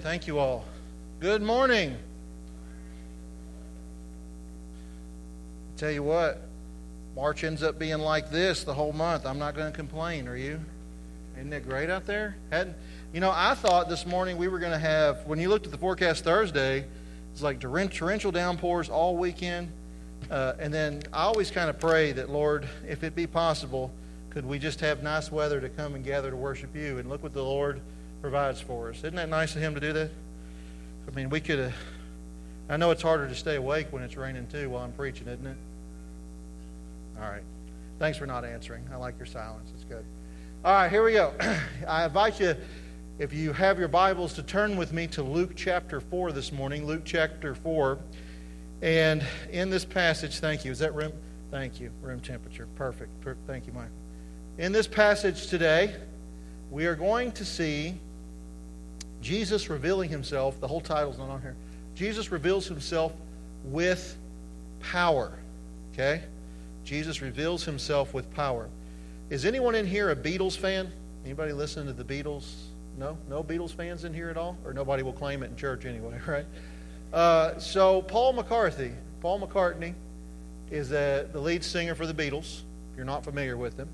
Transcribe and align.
Thank 0.00 0.26
you 0.26 0.38
all. 0.38 0.64
Good 1.20 1.42
morning. 1.42 1.94
Tell 5.76 5.90
you 5.90 6.02
what, 6.02 6.40
March 7.14 7.44
ends 7.44 7.62
up 7.62 7.78
being 7.78 7.98
like 7.98 8.30
this 8.30 8.64
the 8.64 8.72
whole 8.72 8.94
month. 8.94 9.26
I'm 9.26 9.38
not 9.38 9.54
going 9.54 9.70
to 9.70 9.76
complain, 9.76 10.26
are 10.26 10.38
you? 10.38 10.58
Isn't 11.36 11.52
it 11.52 11.68
great 11.68 11.90
out 11.90 12.06
there? 12.06 12.36
Hadn't, 12.50 12.76
you 13.12 13.20
know, 13.20 13.30
I 13.30 13.54
thought 13.54 13.90
this 13.90 14.06
morning 14.06 14.38
we 14.38 14.48
were 14.48 14.58
going 14.58 14.72
to 14.72 14.78
have, 14.78 15.26
when 15.26 15.38
you 15.38 15.50
looked 15.50 15.66
at 15.66 15.72
the 15.72 15.78
forecast 15.78 16.24
Thursday, 16.24 16.86
it's 17.34 17.42
like 17.42 17.60
torrential 17.60 18.32
downpours 18.32 18.88
all 18.88 19.18
weekend. 19.18 19.70
Uh, 20.30 20.54
and 20.58 20.72
then 20.72 21.02
I 21.12 21.24
always 21.24 21.50
kind 21.50 21.68
of 21.68 21.78
pray 21.78 22.12
that, 22.12 22.30
Lord, 22.30 22.66
if 22.88 23.04
it 23.04 23.14
be 23.14 23.26
possible, 23.26 23.92
could 24.30 24.46
we 24.46 24.58
just 24.58 24.80
have 24.80 25.02
nice 25.02 25.30
weather 25.30 25.60
to 25.60 25.68
come 25.68 25.94
and 25.94 26.02
gather 26.02 26.30
to 26.30 26.36
worship 26.36 26.74
you? 26.74 26.96
And 26.96 27.10
look 27.10 27.22
what 27.22 27.34
the 27.34 27.44
Lord 27.44 27.82
provides 28.20 28.60
for 28.60 28.90
us. 28.90 28.98
Isn't 28.98 29.16
that 29.16 29.28
nice 29.28 29.54
of 29.56 29.62
Him 29.62 29.74
to 29.74 29.80
do 29.80 29.92
that? 29.92 30.10
I 31.08 31.14
mean, 31.14 31.30
we 31.30 31.40
could 31.40 31.58
have. 31.58 31.74
I 32.68 32.76
know 32.76 32.90
it's 32.90 33.02
harder 33.02 33.26
to 33.26 33.34
stay 33.34 33.56
awake 33.56 33.88
when 33.90 34.02
it's 34.02 34.16
raining 34.16 34.46
too 34.46 34.70
while 34.70 34.84
I'm 34.84 34.92
preaching, 34.92 35.26
isn't 35.26 35.46
it? 35.46 35.56
All 37.20 37.28
right. 37.28 37.42
Thanks 37.98 38.16
for 38.16 38.26
not 38.26 38.44
answering. 38.44 38.84
I 38.92 38.96
like 38.96 39.18
your 39.18 39.26
silence. 39.26 39.70
It's 39.74 39.84
good. 39.84 40.04
All 40.64 40.72
right, 40.72 40.90
here 40.90 41.02
we 41.02 41.12
go. 41.12 41.34
I 41.88 42.04
invite 42.04 42.38
you, 42.38 42.54
if 43.18 43.32
you 43.32 43.52
have 43.52 43.78
your 43.78 43.88
Bibles, 43.88 44.34
to 44.34 44.42
turn 44.42 44.76
with 44.76 44.92
me 44.92 45.06
to 45.08 45.22
Luke 45.22 45.52
chapter 45.56 46.00
4 46.00 46.32
this 46.32 46.52
morning. 46.52 46.86
Luke 46.86 47.02
chapter 47.04 47.54
4. 47.54 47.98
And 48.82 49.24
in 49.50 49.68
this 49.68 49.84
passage, 49.84 50.38
thank 50.38 50.64
you. 50.64 50.70
Is 50.70 50.78
that 50.78 50.94
room? 50.94 51.12
Thank 51.50 51.80
you. 51.80 51.90
Room 52.02 52.20
temperature. 52.20 52.68
Perfect. 52.76 53.10
Thank 53.46 53.66
you, 53.66 53.72
Mike. 53.72 53.88
In 54.58 54.72
this 54.72 54.86
passage 54.86 55.48
today, 55.48 55.96
we 56.70 56.86
are 56.86 56.94
going 56.94 57.32
to 57.32 57.44
see 57.44 57.94
Jesus 59.20 59.68
revealing 59.68 60.08
himself. 60.08 60.60
The 60.60 60.68
whole 60.68 60.80
title's 60.80 61.18
not 61.18 61.28
on 61.28 61.42
here. 61.42 61.56
Jesus 61.94 62.32
reveals 62.32 62.66
himself 62.66 63.12
with 63.64 64.16
power. 64.80 65.38
Okay? 65.92 66.22
Jesus 66.84 67.20
reveals 67.20 67.64
himself 67.64 68.14
with 68.14 68.32
power. 68.32 68.68
Is 69.28 69.44
anyone 69.44 69.74
in 69.74 69.86
here 69.86 70.10
a 70.10 70.16
Beatles 70.16 70.56
fan? 70.56 70.90
Anybody 71.24 71.52
listening 71.52 71.86
to 71.86 71.92
the 71.92 72.04
Beatles? 72.04 72.54
No? 72.98 73.18
No 73.28 73.44
Beatles 73.44 73.72
fans 73.72 74.04
in 74.04 74.14
here 74.14 74.30
at 74.30 74.36
all? 74.36 74.56
Or 74.64 74.72
nobody 74.72 75.02
will 75.02 75.12
claim 75.12 75.42
it 75.42 75.50
in 75.50 75.56
church 75.56 75.84
anyway, 75.84 76.18
right? 76.26 76.46
Uh, 77.12 77.58
so, 77.58 78.02
Paul 78.02 78.32
McCarthy, 78.32 78.92
Paul 79.20 79.40
McCartney 79.40 79.94
is 80.70 80.92
a, 80.92 81.28
the 81.32 81.40
lead 81.40 81.64
singer 81.64 81.94
for 81.94 82.06
the 82.06 82.14
Beatles, 82.14 82.62
if 82.92 82.96
you're 82.96 83.04
not 83.04 83.24
familiar 83.24 83.56
with 83.56 83.76
them. 83.76 83.88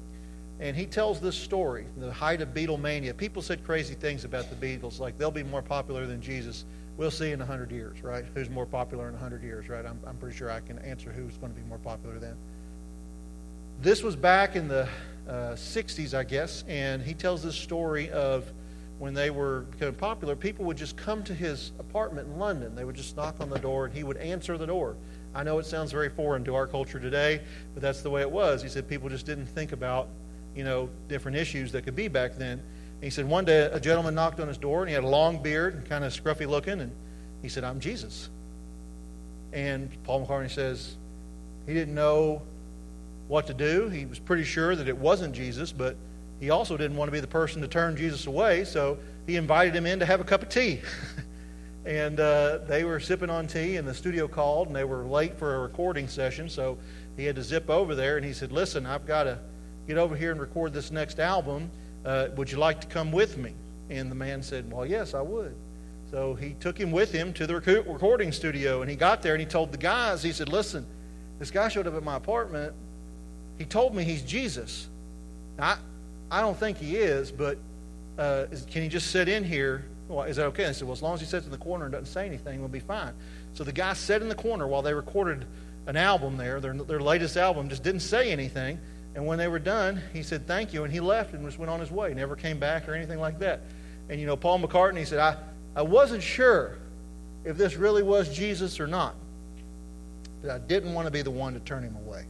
And 0.58 0.76
he 0.76 0.86
tells 0.86 1.20
this 1.20 1.36
story, 1.36 1.86
the 1.98 2.12
height 2.12 2.40
of 2.40 2.54
Beatlemania. 2.54 3.16
People 3.16 3.42
said 3.42 3.64
crazy 3.64 3.94
things 3.94 4.24
about 4.24 4.48
the 4.48 4.56
Beatles, 4.56 4.98
like 4.98 5.18
they'll 5.18 5.30
be 5.30 5.42
more 5.42 5.62
popular 5.62 6.06
than 6.06 6.20
Jesus. 6.20 6.64
We'll 6.96 7.10
see 7.10 7.32
in 7.32 7.38
100 7.38 7.70
years, 7.70 8.02
right? 8.02 8.24
Who's 8.34 8.48
more 8.48 8.64
popular 8.64 9.06
in 9.08 9.12
100 9.12 9.42
years, 9.42 9.68
right? 9.68 9.84
I'm, 9.84 10.00
I'm 10.06 10.16
pretty 10.16 10.36
sure 10.36 10.50
I 10.50 10.60
can 10.60 10.78
answer 10.78 11.12
who's 11.12 11.36
going 11.36 11.52
to 11.52 11.60
be 11.60 11.66
more 11.68 11.78
popular 11.78 12.18
then. 12.18 12.36
This 13.82 14.02
was 14.02 14.16
back 14.16 14.56
in 14.56 14.68
the 14.68 14.88
uh, 15.28 15.52
60s, 15.52 16.14
I 16.14 16.24
guess, 16.24 16.64
and 16.66 17.02
he 17.02 17.12
tells 17.12 17.42
this 17.42 17.54
story 17.54 18.10
of 18.10 18.50
when 18.98 19.12
they 19.12 19.28
were 19.28 19.62
becoming 19.72 19.94
popular, 19.94 20.34
people 20.34 20.64
would 20.64 20.78
just 20.78 20.96
come 20.96 21.22
to 21.24 21.34
his 21.34 21.72
apartment 21.78 22.28
in 22.28 22.38
London. 22.38 22.74
They 22.74 22.84
would 22.84 22.96
just 22.96 23.14
knock 23.16 23.36
on 23.40 23.50
the 23.50 23.58
door, 23.58 23.84
and 23.84 23.94
he 23.94 24.04
would 24.04 24.16
answer 24.16 24.56
the 24.56 24.66
door. 24.66 24.96
I 25.34 25.42
know 25.42 25.58
it 25.58 25.66
sounds 25.66 25.92
very 25.92 26.08
foreign 26.08 26.44
to 26.44 26.54
our 26.54 26.66
culture 26.66 26.98
today, 26.98 27.42
but 27.74 27.82
that's 27.82 28.00
the 28.00 28.08
way 28.08 28.22
it 28.22 28.30
was. 28.30 28.62
He 28.62 28.70
said 28.70 28.88
people 28.88 29.10
just 29.10 29.26
didn't 29.26 29.46
think 29.46 29.72
about, 29.72 30.08
you 30.56 30.64
know, 30.64 30.88
different 31.08 31.36
issues 31.36 31.70
that 31.72 31.82
could 31.82 31.94
be 31.94 32.08
back 32.08 32.36
then. 32.36 32.58
And 32.58 33.04
he 33.04 33.10
said 33.10 33.28
one 33.28 33.44
day 33.44 33.68
a 33.70 33.78
gentleman 33.78 34.14
knocked 34.14 34.40
on 34.40 34.48
his 34.48 34.58
door, 34.58 34.80
and 34.80 34.88
he 34.88 34.94
had 34.94 35.04
a 35.04 35.08
long 35.08 35.42
beard 35.42 35.74
and 35.74 35.84
kind 35.84 36.02
of 36.02 36.12
scruffy 36.12 36.48
looking, 36.48 36.80
and 36.80 36.90
he 37.42 37.48
said, 37.48 37.62
"I'm 37.62 37.78
Jesus." 37.78 38.30
And 39.52 39.90
Paul 40.04 40.26
McCartney 40.26 40.50
says 40.50 40.96
he 41.66 41.74
didn't 41.74 41.94
know 41.94 42.42
what 43.28 43.46
to 43.48 43.54
do. 43.54 43.88
He 43.88 44.06
was 44.06 44.18
pretty 44.18 44.44
sure 44.44 44.74
that 44.74 44.88
it 44.88 44.96
wasn't 44.96 45.34
Jesus, 45.34 45.72
but 45.72 45.96
he 46.40 46.50
also 46.50 46.76
didn't 46.76 46.96
want 46.96 47.08
to 47.08 47.12
be 47.12 47.20
the 47.20 47.26
person 47.26 47.62
to 47.62 47.68
turn 47.68 47.96
Jesus 47.96 48.26
away, 48.26 48.64
so 48.64 48.98
he 49.26 49.36
invited 49.36 49.74
him 49.74 49.86
in 49.86 49.98
to 49.98 50.06
have 50.06 50.20
a 50.20 50.24
cup 50.24 50.42
of 50.42 50.48
tea. 50.48 50.80
and 51.84 52.20
uh, 52.20 52.58
they 52.66 52.84
were 52.84 53.00
sipping 53.00 53.30
on 53.30 53.46
tea, 53.46 53.76
and 53.76 53.86
the 53.86 53.94
studio 53.94 54.28
called, 54.28 54.68
and 54.68 54.76
they 54.76 54.84
were 54.84 55.04
late 55.04 55.38
for 55.38 55.56
a 55.56 55.58
recording 55.58 56.08
session, 56.08 56.48
so 56.48 56.78
he 57.16 57.24
had 57.24 57.36
to 57.36 57.42
zip 57.42 57.70
over 57.70 57.94
there, 57.94 58.16
and 58.16 58.24
he 58.24 58.32
said, 58.32 58.52
Listen, 58.52 58.86
I've 58.86 59.06
got 59.06 59.24
to 59.24 59.38
get 59.86 59.98
over 59.98 60.16
here 60.16 60.30
and 60.30 60.40
record 60.40 60.72
this 60.72 60.90
next 60.90 61.18
album. 61.18 61.70
Uh, 62.04 62.28
would 62.36 62.50
you 62.50 62.58
like 62.58 62.80
to 62.80 62.86
come 62.86 63.12
with 63.12 63.36
me? 63.36 63.52
And 63.90 64.10
the 64.10 64.14
man 64.14 64.42
said, 64.42 64.70
Well, 64.70 64.86
yes, 64.86 65.14
I 65.14 65.22
would. 65.22 65.54
So 66.10 66.34
he 66.34 66.54
took 66.60 66.78
him 66.78 66.92
with 66.92 67.12
him 67.12 67.32
to 67.34 67.46
the 67.46 67.56
recording 67.56 68.32
studio, 68.32 68.80
and 68.80 68.90
he 68.90 68.96
got 68.96 69.22
there, 69.22 69.34
and 69.34 69.40
he 69.40 69.46
told 69.46 69.72
the 69.72 69.78
guys, 69.78 70.22
He 70.22 70.32
said, 70.32 70.48
Listen, 70.48 70.86
this 71.38 71.50
guy 71.50 71.68
showed 71.68 71.86
up 71.86 71.94
at 71.94 72.02
my 72.02 72.16
apartment 72.16 72.74
he 73.58 73.64
told 73.64 73.94
me 73.94 74.04
he's 74.04 74.22
Jesus. 74.22 74.88
Now, 75.58 75.76
I, 76.30 76.38
I 76.38 76.40
don't 76.40 76.56
think 76.56 76.78
he 76.78 76.96
is, 76.96 77.30
but 77.30 77.58
uh, 78.18 78.46
is, 78.50 78.66
can 78.70 78.82
he 78.82 78.88
just 78.88 79.10
sit 79.10 79.28
in 79.28 79.44
here? 79.44 79.84
Well, 80.08 80.24
is 80.24 80.36
that 80.36 80.46
okay? 80.46 80.64
And 80.64 80.70
I 80.70 80.72
said, 80.72 80.86
well, 80.86 80.92
as 80.92 81.02
long 81.02 81.14
as 81.14 81.20
he 81.20 81.26
sits 81.26 81.46
in 81.46 81.52
the 81.52 81.58
corner 81.58 81.86
and 81.86 81.92
doesn't 81.92 82.06
say 82.06 82.26
anything, 82.26 82.60
we'll 82.60 82.68
be 82.68 82.80
fine. 82.80 83.12
So 83.54 83.64
the 83.64 83.72
guy 83.72 83.94
sat 83.94 84.22
in 84.22 84.28
the 84.28 84.34
corner 84.34 84.66
while 84.66 84.82
they 84.82 84.94
recorded 84.94 85.46
an 85.86 85.96
album 85.96 86.36
there, 86.36 86.60
their, 86.60 86.74
their 86.74 87.00
latest 87.00 87.36
album, 87.36 87.68
just 87.68 87.82
didn't 87.82 88.00
say 88.00 88.30
anything. 88.30 88.78
And 89.16 89.26
when 89.26 89.38
they 89.38 89.48
were 89.48 89.58
done, 89.58 90.00
he 90.12 90.22
said, 90.22 90.46
thank 90.46 90.74
you. 90.74 90.84
And 90.84 90.92
he 90.92 91.00
left 91.00 91.32
and 91.32 91.42
just 91.44 91.58
went 91.58 91.70
on 91.70 91.80
his 91.80 91.90
way, 91.90 92.12
never 92.12 92.36
came 92.36 92.58
back 92.58 92.86
or 92.86 92.94
anything 92.94 93.18
like 93.18 93.38
that. 93.38 93.62
And, 94.10 94.20
you 94.20 94.26
know, 94.26 94.36
Paul 94.36 94.60
McCartney 94.60 95.06
said, 95.06 95.18
I, 95.18 95.36
I 95.74 95.82
wasn't 95.82 96.22
sure 96.22 96.76
if 97.42 97.56
this 97.56 97.76
really 97.76 98.02
was 98.02 98.32
Jesus 98.32 98.78
or 98.78 98.86
not. 98.86 99.14
But 100.42 100.50
I 100.50 100.58
didn't 100.58 100.92
want 100.92 101.06
to 101.06 101.10
be 101.10 101.22
the 101.22 101.30
one 101.30 101.54
to 101.54 101.60
turn 101.60 101.82
him 101.82 101.96
away. 101.96 102.26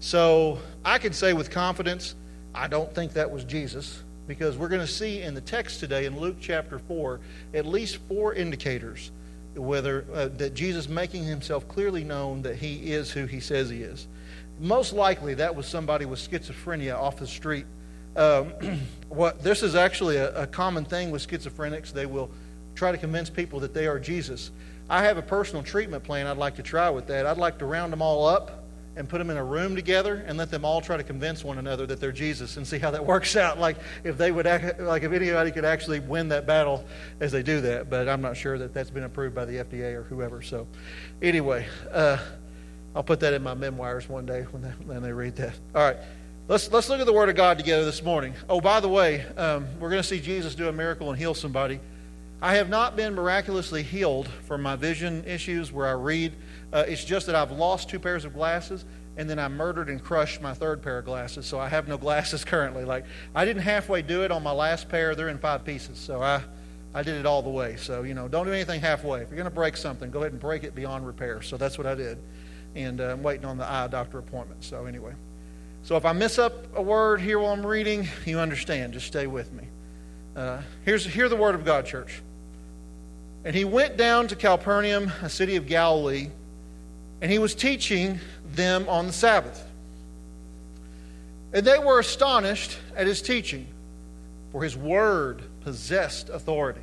So 0.00 0.58
I 0.82 0.96
can 0.96 1.12
say 1.12 1.34
with 1.34 1.50
confidence, 1.50 2.14
I 2.54 2.68
don't 2.68 2.92
think 2.94 3.12
that 3.12 3.30
was 3.30 3.44
Jesus 3.44 4.02
because 4.26 4.56
we're 4.56 4.68
going 4.68 4.80
to 4.80 4.86
see 4.86 5.20
in 5.20 5.34
the 5.34 5.42
text 5.42 5.78
today 5.78 6.06
in 6.06 6.18
Luke 6.18 6.36
chapter 6.40 6.78
4 6.78 7.20
at 7.52 7.66
least 7.66 7.98
four 8.08 8.32
indicators 8.32 9.12
whether 9.54 10.04
uh, 10.12 10.28
that 10.36 10.54
Jesus 10.54 10.88
making 10.88 11.24
himself 11.24 11.68
clearly 11.68 12.02
known 12.02 12.42
that 12.42 12.56
he 12.56 12.92
is 12.92 13.10
who 13.10 13.26
he 13.26 13.40
says 13.40 13.70
he 13.70 13.82
is. 13.82 14.06
Most 14.58 14.92
likely 14.92 15.34
that 15.34 15.54
was 15.54 15.66
somebody 15.66 16.06
with 16.06 16.18
schizophrenia 16.18 16.96
off 16.96 17.18
the 17.18 17.26
street. 17.26 17.66
Um, 18.16 18.52
what 19.08 19.42
this 19.42 19.62
is 19.62 19.74
actually 19.74 20.16
a, 20.16 20.42
a 20.42 20.46
common 20.46 20.84
thing 20.84 21.10
with 21.10 21.26
schizophrenics. 21.26 21.92
They 21.92 22.06
will 22.06 22.30
try 22.74 22.92
to 22.92 22.98
convince 22.98 23.30
people 23.30 23.60
that 23.60 23.74
they 23.74 23.86
are 23.86 23.98
Jesus. 23.98 24.50
I 24.88 25.02
have 25.02 25.18
a 25.18 25.22
personal 25.22 25.62
treatment 25.62 26.04
plan 26.04 26.26
I'd 26.26 26.36
like 26.36 26.56
to 26.56 26.62
try 26.62 26.90
with 26.90 27.06
that. 27.08 27.26
I'd 27.26 27.38
like 27.38 27.58
to 27.58 27.66
round 27.66 27.92
them 27.92 28.00
all 28.00 28.26
up 28.26 28.64
and 28.96 29.06
put 29.06 29.18
them 29.18 29.28
in 29.28 29.36
a 29.36 29.44
room 29.44 29.76
together 29.76 30.24
and 30.26 30.38
let 30.38 30.50
them 30.50 30.64
all 30.64 30.80
try 30.80 30.96
to 30.96 31.02
convince 31.02 31.44
one 31.44 31.58
another 31.58 31.86
that 31.86 32.00
they're 32.00 32.12
Jesus 32.12 32.56
and 32.56 32.66
see 32.66 32.78
how 32.78 32.90
that 32.90 33.04
works 33.06 33.36
out. 33.36 33.58
Like 33.58 33.76
if 34.04 34.16
they 34.16 34.32
would, 34.32 34.46
act, 34.46 34.80
like 34.80 35.02
if 35.02 35.12
anybody 35.12 35.50
could 35.50 35.64
actually 35.64 36.00
win 36.00 36.28
that 36.28 36.46
battle 36.46 36.84
as 37.20 37.32
they 37.32 37.42
do 37.42 37.60
that. 37.60 37.90
But 37.90 38.08
I'm 38.08 38.22
not 38.22 38.36
sure 38.36 38.56
that 38.58 38.72
that's 38.72 38.90
been 38.90 39.04
approved 39.04 39.34
by 39.34 39.44
the 39.44 39.56
FDA 39.56 39.94
or 39.94 40.04
whoever. 40.04 40.40
So, 40.40 40.66
anyway, 41.20 41.66
uh, 41.92 42.18
I'll 42.96 43.04
put 43.04 43.20
that 43.20 43.34
in 43.34 43.42
my 43.42 43.54
memoirs 43.54 44.08
one 44.08 44.26
day 44.26 44.42
when 44.50 44.62
they, 44.62 44.70
when 44.86 45.02
they 45.02 45.12
read 45.12 45.36
that. 45.36 45.54
All 45.74 45.82
right. 45.82 45.98
Let's, 46.48 46.72
let's 46.72 46.88
look 46.88 46.98
at 46.98 47.06
the 47.06 47.12
Word 47.12 47.28
of 47.28 47.36
God 47.36 47.58
together 47.58 47.84
this 47.84 48.02
morning. 48.02 48.34
Oh, 48.48 48.60
by 48.60 48.80
the 48.80 48.88
way, 48.88 49.24
um, 49.36 49.66
we're 49.78 49.90
going 49.90 50.02
to 50.02 50.08
see 50.08 50.20
Jesus 50.20 50.54
do 50.54 50.68
a 50.68 50.72
miracle 50.72 51.10
and 51.10 51.18
heal 51.18 51.34
somebody. 51.34 51.78
I 52.40 52.54
have 52.56 52.68
not 52.68 52.96
been 52.96 53.14
miraculously 53.14 53.82
healed 53.82 54.28
from 54.28 54.62
my 54.62 54.76
vision 54.76 55.24
issues 55.24 55.72
where 55.72 55.86
I 55.86 55.92
read 55.92 56.32
uh, 56.72 56.84
it's 56.86 57.04
just 57.04 57.26
that 57.26 57.34
I've 57.34 57.52
lost 57.52 57.88
two 57.88 57.98
pairs 57.98 58.24
of 58.24 58.34
glasses, 58.34 58.84
and 59.16 59.30
then 59.30 59.38
I 59.38 59.48
murdered 59.48 59.88
and 59.88 60.02
crushed 60.02 60.42
my 60.42 60.52
third 60.52 60.82
pair 60.82 60.98
of 60.98 61.04
glasses, 61.04 61.46
so 61.46 61.58
I 61.58 61.68
have 61.68 61.88
no 61.88 61.96
glasses 61.98 62.44
currently. 62.44 62.84
Like 62.84 63.04
I 63.34 63.44
didn't 63.44 63.62
halfway 63.62 64.02
do 64.02 64.22
it 64.24 64.30
on 64.30 64.42
my 64.42 64.52
last 64.52 64.88
pair; 64.88 65.14
they're 65.14 65.28
in 65.28 65.38
five 65.38 65.64
pieces, 65.64 65.98
so 65.98 66.22
I 66.22 66.42
I 66.94 67.02
did 67.02 67.16
it 67.16 67.26
all 67.26 67.42
the 67.42 67.50
way. 67.50 67.76
So 67.76 68.02
you 68.02 68.14
know, 68.14 68.28
don't 68.28 68.46
do 68.46 68.52
anything 68.52 68.80
halfway. 68.80 69.22
If 69.22 69.28
you're 69.28 69.36
going 69.36 69.44
to 69.44 69.54
break 69.54 69.76
something, 69.76 70.10
go 70.10 70.20
ahead 70.20 70.32
and 70.32 70.40
break 70.40 70.64
it 70.64 70.74
beyond 70.74 71.06
repair. 71.06 71.40
So 71.42 71.56
that's 71.56 71.78
what 71.78 71.86
I 71.86 71.94
did, 71.94 72.18
and 72.76 73.00
uh, 73.00 73.04
I'm 73.04 73.22
waiting 73.22 73.44
on 73.44 73.58
the 73.58 73.68
eye 73.68 73.88
doctor 73.88 74.18
appointment. 74.18 74.62
So 74.62 74.86
anyway, 74.86 75.12
so 75.82 75.96
if 75.96 76.04
I 76.04 76.12
miss 76.12 76.38
up 76.38 76.76
a 76.76 76.82
word 76.82 77.20
here 77.20 77.40
while 77.40 77.52
I'm 77.52 77.66
reading, 77.66 78.06
you 78.24 78.38
understand. 78.38 78.92
Just 78.92 79.06
stay 79.06 79.26
with 79.26 79.52
me. 79.52 79.64
Uh, 80.36 80.62
here's 80.84 81.04
hear 81.04 81.28
the 81.28 81.36
word 81.36 81.54
of 81.54 81.64
God, 81.64 81.86
church. 81.86 82.22
And 83.44 83.56
he 83.56 83.64
went 83.64 83.96
down 83.96 84.28
to 84.28 84.36
Capernaum, 84.36 85.10
a 85.22 85.28
city 85.28 85.56
of 85.56 85.66
Galilee 85.66 86.30
and 87.20 87.30
he 87.30 87.38
was 87.38 87.54
teaching 87.54 88.20
them 88.52 88.88
on 88.88 89.06
the 89.06 89.12
Sabbath. 89.12 89.62
And 91.52 91.66
they 91.66 91.78
were 91.78 91.98
astonished 91.98 92.76
at 92.94 93.06
his 93.06 93.22
teaching, 93.22 93.66
for 94.52 94.62
his 94.62 94.76
word 94.76 95.42
possessed 95.62 96.28
authority. 96.28 96.82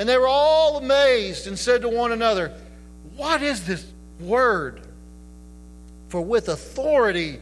And 0.00 0.08
they 0.08 0.16
were 0.16 0.28
all 0.28 0.78
amazed 0.78 1.46
and 1.46 1.58
said 1.58 1.82
to 1.82 1.88
one 1.90 2.10
another, 2.10 2.54
What 3.16 3.42
is 3.42 3.66
this 3.66 3.84
word? 4.18 4.80
For 6.08 6.22
with 6.22 6.48
authority 6.48 7.38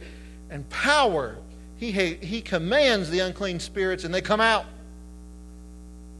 and 0.49 0.69
power 0.69 1.37
he, 1.77 1.91
he 1.91 2.41
commands 2.41 3.09
the 3.09 3.19
unclean 3.19 3.61
spirits, 3.61 4.03
and 4.03 4.13
they 4.13 4.19
come 4.19 4.41
out. 4.41 4.65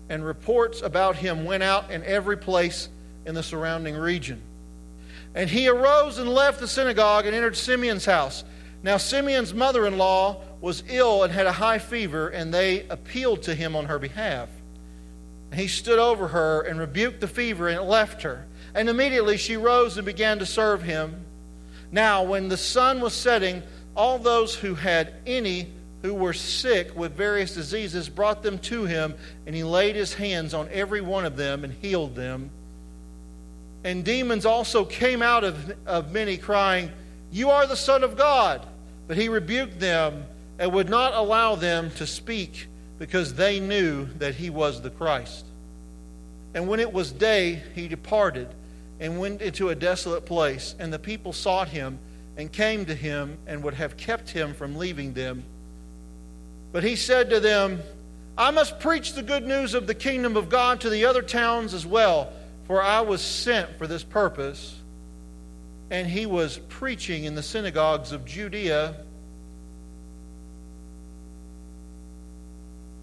And 0.07 0.23
reports 0.23 0.81
about 0.81 1.17
him 1.17 1.43
went 1.43 1.61
out 1.61 1.91
in 1.91 2.05
every 2.05 2.37
place 2.37 2.87
in 3.25 3.35
the 3.35 3.43
surrounding 3.43 3.97
region. 3.97 4.41
And 5.35 5.49
he 5.49 5.67
arose 5.67 6.19
and 6.19 6.29
left 6.29 6.61
the 6.61 6.69
synagogue 6.69 7.25
and 7.25 7.35
entered 7.35 7.57
Simeon's 7.57 8.05
house. 8.05 8.45
Now, 8.81 8.95
Simeon's 8.95 9.53
mother 9.53 9.85
in 9.85 9.97
law 9.97 10.41
was 10.61 10.85
ill 10.87 11.23
and 11.23 11.33
had 11.33 11.47
a 11.47 11.51
high 11.51 11.79
fever, 11.79 12.29
and 12.29 12.53
they 12.53 12.87
appealed 12.87 13.43
to 13.43 13.53
him 13.53 13.75
on 13.75 13.87
her 13.87 13.99
behalf. 13.99 14.47
And 15.51 15.59
he 15.59 15.67
stood 15.67 15.99
over 15.99 16.29
her 16.29 16.61
and 16.61 16.79
rebuked 16.79 17.21
the 17.21 17.27
fever, 17.27 17.67
and 17.67 17.79
it 17.79 17.83
left 17.83 18.21
her. 18.23 18.45
And 18.73 18.87
immediately 18.89 19.37
she 19.37 19.57
rose 19.57 19.97
and 19.97 20.05
began 20.05 20.39
to 20.39 20.45
serve 20.45 20.83
him. 20.83 21.25
Now, 21.91 22.23
when 22.23 22.49
the 22.49 22.57
sun 22.57 23.01
was 23.01 23.13
setting, 23.13 23.63
all 23.95 24.19
those 24.19 24.55
who 24.55 24.75
had 24.75 25.13
any 25.25 25.69
who 26.01 26.13
were 26.13 26.33
sick 26.33 26.95
with 26.95 27.13
various 27.13 27.53
diseases 27.53 28.07
brought 28.07 28.41
them 28.41 28.57
to 28.59 28.85
him, 28.85 29.15
and 29.45 29.55
he 29.55 29.63
laid 29.63 29.95
his 29.95 30.13
hands 30.13 30.53
on 30.53 30.69
every 30.71 31.01
one 31.01 31.25
of 31.25 31.35
them 31.35 31.63
and 31.63 31.73
healed 31.73 32.15
them. 32.15 32.51
And 33.83 34.05
demons 34.05 34.45
also 34.45 34.85
came 34.85 35.21
out 35.21 35.43
of, 35.43 35.75
of 35.85 36.11
many, 36.11 36.37
crying, 36.37 36.91
You 37.31 37.49
are 37.49 37.65
the 37.65 37.75
Son 37.75 38.03
of 38.03 38.17
God. 38.17 38.65
But 39.09 39.17
he 39.17 39.27
rebuked 39.27 39.79
them 39.79 40.25
and 40.59 40.71
would 40.71 40.87
not 40.87 41.13
allow 41.15 41.55
them 41.55 41.89
to 41.95 42.05
speak 42.05 42.67
because 42.99 43.33
they 43.33 43.59
knew 43.59 44.05
that 44.17 44.35
he 44.35 44.49
was 44.49 44.81
the 44.81 44.89
Christ. 44.89 45.45
And 46.53 46.67
when 46.67 46.79
it 46.79 46.91
was 46.91 47.11
day, 47.11 47.63
he 47.73 47.87
departed 47.87 48.49
and 48.99 49.19
went 49.19 49.41
into 49.41 49.69
a 49.69 49.75
desolate 49.75 50.25
place, 50.25 50.75
and 50.77 50.91
the 50.91 50.99
people 50.99 51.31
sought 51.31 51.69
him 51.69 51.97
and 52.37 52.51
came 52.51 52.85
to 52.85 52.93
him 52.93 53.37
and 53.47 53.63
would 53.63 53.73
have 53.73 53.97
kept 53.97 54.29
him 54.29 54.53
from 54.53 54.77
leaving 54.77 55.13
them. 55.13 55.43
But 56.71 56.83
he 56.83 56.95
said 56.95 57.29
to 57.29 57.39
them, 57.39 57.81
I 58.37 58.51
must 58.51 58.79
preach 58.79 59.13
the 59.13 59.23
good 59.23 59.45
news 59.45 59.73
of 59.73 59.87
the 59.87 59.95
kingdom 59.95 60.37
of 60.37 60.49
God 60.49 60.81
to 60.81 60.89
the 60.89 61.05
other 61.05 61.21
towns 61.21 61.73
as 61.73 61.85
well, 61.85 62.31
for 62.65 62.81
I 62.81 63.01
was 63.01 63.21
sent 63.21 63.77
for 63.77 63.87
this 63.87 64.03
purpose. 64.03 64.75
And 65.89 66.07
he 66.07 66.25
was 66.25 66.59
preaching 66.69 67.23
in 67.23 67.35
the 67.35 67.43
synagogues 67.43 68.11
of 68.11 68.25
Judea. 68.25 68.95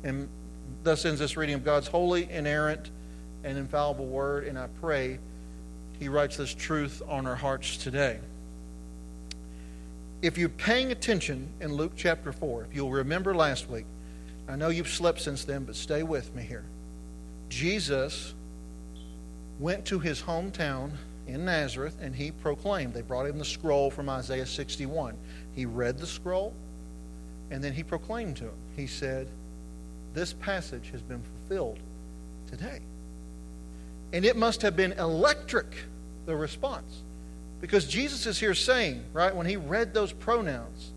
And 0.06 0.29
thus 0.85 1.05
ends 1.05 1.20
this 1.20 1.37
reading 1.37 1.55
of 1.55 1.64
God's 1.64 1.88
holy, 1.88 2.31
inerrant, 2.31 2.91
and 3.44 3.58
infallible 3.58 4.06
word. 4.06 4.47
And 4.47 4.58
I 4.58 4.69
pray 4.81 5.19
he 5.99 6.08
writes 6.08 6.37
this 6.37 6.55
truth 6.55 7.03
on 7.08 7.26
our 7.26 7.37
hearts 7.37 7.76
today 7.76 8.20
if 10.23 10.38
you're 10.38 10.49
paying 10.49 10.93
attention 10.93 11.49
in 11.61 11.75
Luke 11.75 11.93
chapter 11.97 12.32
4, 12.32 12.64
if 12.64 12.75
you'll 12.75 12.91
remember 12.91 13.35
last 13.35 13.69
week, 13.69 13.85
I 14.49 14.56
know 14.56 14.69
you've 14.69 14.88
slept 14.88 15.20
since 15.20 15.44
then, 15.44 15.64
but 15.64 15.76
stay 15.76 16.03
with 16.03 16.35
me 16.35 16.43
here. 16.43 16.64
Jesus 17.49 18.35
went 19.58 19.85
to 19.87 19.99
his 19.99 20.23
hometown 20.23 20.91
in 21.26 21.44
Nazareth 21.44 21.97
and 22.00 22.14
he 22.14 22.31
proclaimed. 22.31 22.94
They 22.94 23.03
brought 23.03 23.26
him 23.26 23.38
the 23.38 23.44
scroll 23.44 23.91
from 23.91 24.08
Isaiah 24.08 24.47
61. 24.47 25.17
He 25.55 25.67
read 25.67 25.99
the 25.99 26.06
scroll 26.06 26.55
and 27.50 27.62
then 27.62 27.73
he 27.73 27.82
proclaimed 27.82 28.37
to 28.38 28.44
him. 28.44 28.58
He 28.75 28.87
said, 28.87 29.29
This 30.16 30.32
passage 30.32 30.88
has 30.92 31.02
been 31.02 31.20
fulfilled 31.20 31.78
today. 32.48 32.80
And 34.14 34.24
it 34.24 34.34
must 34.34 34.62
have 34.62 34.74
been 34.74 34.92
electric, 34.92 35.66
the 36.24 36.34
response. 36.34 37.02
Because 37.60 37.86
Jesus 37.86 38.24
is 38.24 38.38
here 38.40 38.54
saying, 38.54 39.04
right, 39.12 39.36
when 39.36 39.44
he 39.44 39.58
read 39.58 39.92
those 39.92 40.12
pronouns, 40.12 40.92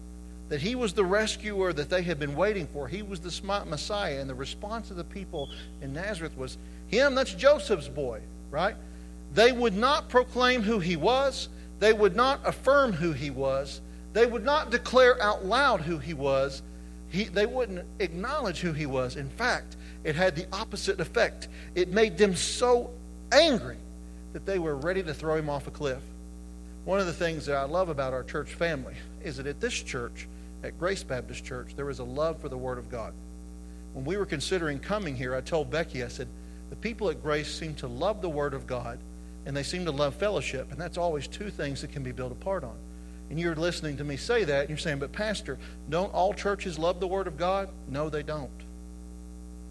that 0.47 0.61
he 0.61 0.73
was 0.73 0.93
the 0.93 1.03
rescuer 1.03 1.73
that 1.73 1.89
they 1.89 2.01
had 2.01 2.17
been 2.17 2.33
waiting 2.33 2.65
for. 2.67 2.87
He 2.87 3.01
was 3.01 3.19
the 3.19 3.65
Messiah. 3.67 4.21
And 4.21 4.29
the 4.29 4.35
response 4.35 4.89
of 4.89 4.95
the 4.95 5.03
people 5.03 5.49
in 5.81 5.91
Nazareth 5.91 6.37
was, 6.37 6.57
Him, 6.87 7.13
that's 7.13 7.33
Joseph's 7.33 7.89
boy, 7.89 8.21
right? 8.49 8.77
They 9.33 9.51
would 9.51 9.75
not 9.75 10.07
proclaim 10.07 10.61
who 10.61 10.79
he 10.79 10.95
was, 10.95 11.49
they 11.79 11.91
would 11.91 12.15
not 12.15 12.39
affirm 12.45 12.93
who 12.93 13.11
he 13.11 13.31
was, 13.31 13.81
they 14.13 14.25
would 14.25 14.45
not 14.45 14.71
declare 14.71 15.21
out 15.21 15.43
loud 15.43 15.81
who 15.81 15.97
he 15.97 16.13
was, 16.13 16.61
he, 17.09 17.25
they 17.25 17.45
wouldn't 17.45 17.85
acknowledge 17.99 18.59
who 18.59 18.71
he 18.71 18.85
was. 18.85 19.15
In 19.15 19.29
fact, 19.29 19.75
it 20.03 20.15
had 20.15 20.35
the 20.35 20.45
opposite 20.53 20.99
effect. 20.99 21.47
It 21.75 21.89
made 21.89 22.17
them 22.17 22.35
so 22.35 22.91
angry 23.31 23.77
that 24.33 24.45
they 24.45 24.59
were 24.59 24.75
ready 24.75 25.03
to 25.03 25.13
throw 25.13 25.35
him 25.35 25.49
off 25.49 25.67
a 25.67 25.71
cliff. 25.71 26.01
One 26.85 26.99
of 26.99 27.07
the 27.07 27.13
things 27.13 27.45
that 27.47 27.55
I 27.55 27.63
love 27.63 27.89
about 27.89 28.13
our 28.13 28.23
church 28.23 28.53
family 28.53 28.95
is 29.23 29.37
that 29.37 29.47
at 29.47 29.59
this 29.59 29.73
church, 29.73 30.27
at 30.63 30.77
Grace 30.79 31.03
Baptist 31.03 31.43
Church, 31.43 31.75
there 31.75 31.89
is 31.89 31.99
a 31.99 32.03
love 32.03 32.39
for 32.39 32.49
the 32.49 32.57
Word 32.57 32.77
of 32.77 32.89
God. 32.89 33.13
When 33.93 34.05
we 34.05 34.17
were 34.17 34.25
considering 34.25 34.79
coming 34.79 35.15
here, 35.15 35.35
I 35.35 35.41
told 35.41 35.71
Becky, 35.71 36.03
I 36.03 36.07
said, 36.07 36.27
the 36.69 36.75
people 36.75 37.09
at 37.09 37.23
Grace 37.23 37.53
seem 37.53 37.73
to 37.75 37.87
love 37.87 38.21
the 38.21 38.29
Word 38.29 38.53
of 38.53 38.67
God 38.67 38.99
and 39.45 39.57
they 39.57 39.63
seem 39.63 39.85
to 39.85 39.91
love 39.91 40.13
fellowship, 40.15 40.71
and 40.71 40.79
that's 40.79 40.97
always 40.97 41.27
two 41.27 41.49
things 41.49 41.81
that 41.81 41.91
can 41.91 42.03
be 42.03 42.11
built 42.11 42.31
apart 42.31 42.63
on. 42.63 42.75
And 43.29 43.39
you're 43.39 43.55
listening 43.55 43.97
to 43.97 44.03
me 44.03 44.17
say 44.17 44.43
that, 44.43 44.61
and 44.61 44.69
you're 44.69 44.77
saying, 44.77 44.99
but 44.99 45.11
Pastor, 45.11 45.59
don't 45.89 46.13
all 46.13 46.33
churches 46.33 46.79
love 46.79 46.99
the 46.99 47.07
Word 47.07 47.27
of 47.27 47.37
God? 47.37 47.69
No, 47.87 48.09
they 48.09 48.23
don't. 48.23 48.49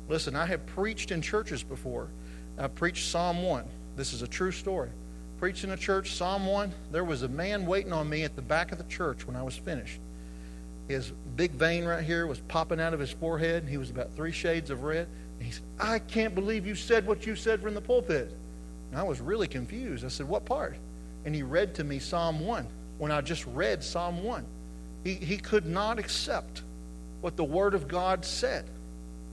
Listen, 0.09 0.37
I 0.37 0.47
have 0.47 0.65
preached 0.67 1.11
in 1.11 1.23
churches 1.23 1.63
before. 1.63 2.09
I 2.57 2.69
preached 2.69 3.11
Psalm 3.11 3.43
1. 3.43 3.65
This 3.97 4.13
is 4.13 4.23
a 4.23 4.29
true 4.29 4.53
story 4.53 4.91
Preached 5.39 5.63
in 5.63 5.71
a 5.71 5.77
church, 5.77 6.15
Psalm 6.15 6.47
1, 6.47 6.73
there 6.91 7.05
was 7.05 7.23
a 7.23 7.29
man 7.29 7.65
waiting 7.65 7.93
on 7.93 8.09
me 8.09 8.25
at 8.25 8.35
the 8.35 8.43
back 8.43 8.73
of 8.73 8.79
the 8.79 8.85
church 8.85 9.25
when 9.25 9.37
I 9.37 9.43
was 9.45 9.57
finished. 9.57 10.01
His 10.89 11.13
big 11.37 11.53
vein 11.53 11.85
right 11.85 12.03
here 12.03 12.27
was 12.27 12.41
popping 12.41 12.81
out 12.81 12.93
of 12.93 12.99
his 12.99 13.13
forehead, 13.13 13.63
and 13.63 13.71
he 13.71 13.77
was 13.77 13.89
about 13.89 14.13
three 14.17 14.33
shades 14.33 14.69
of 14.69 14.83
red. 14.83 15.07
And 15.37 15.47
he 15.47 15.53
said, 15.53 15.63
I 15.79 16.01
can't 16.01 16.35
believe 16.35 16.67
you 16.67 16.75
said 16.75 17.07
what 17.07 17.25
you 17.25 17.37
said 17.37 17.63
from 17.63 17.75
the 17.75 17.81
pulpit. 17.81 18.35
And 18.91 18.99
I 18.99 19.05
was 19.05 19.21
really 19.21 19.47
confused. 19.47 20.05
I 20.05 20.09
said, 20.09 20.27
What 20.27 20.45
part? 20.45 20.77
And 21.25 21.37
he 21.37 21.45
read 21.45 21.77
to 21.77 21.85
me 21.85 22.01
Psalm 22.01 22.41
1 22.41 22.67
when 22.99 23.11
I 23.11 23.21
just 23.21 23.47
read 23.47 23.83
Psalm 23.83 24.23
1. 24.23 24.45
He, 25.05 25.15
he 25.15 25.39
could 25.39 25.67
not 25.67 25.99
accept 25.99 26.63
what 27.21 27.37
the 27.37 27.45
Word 27.45 27.75
of 27.75 27.89
God 27.89 28.25
said, 28.25 28.65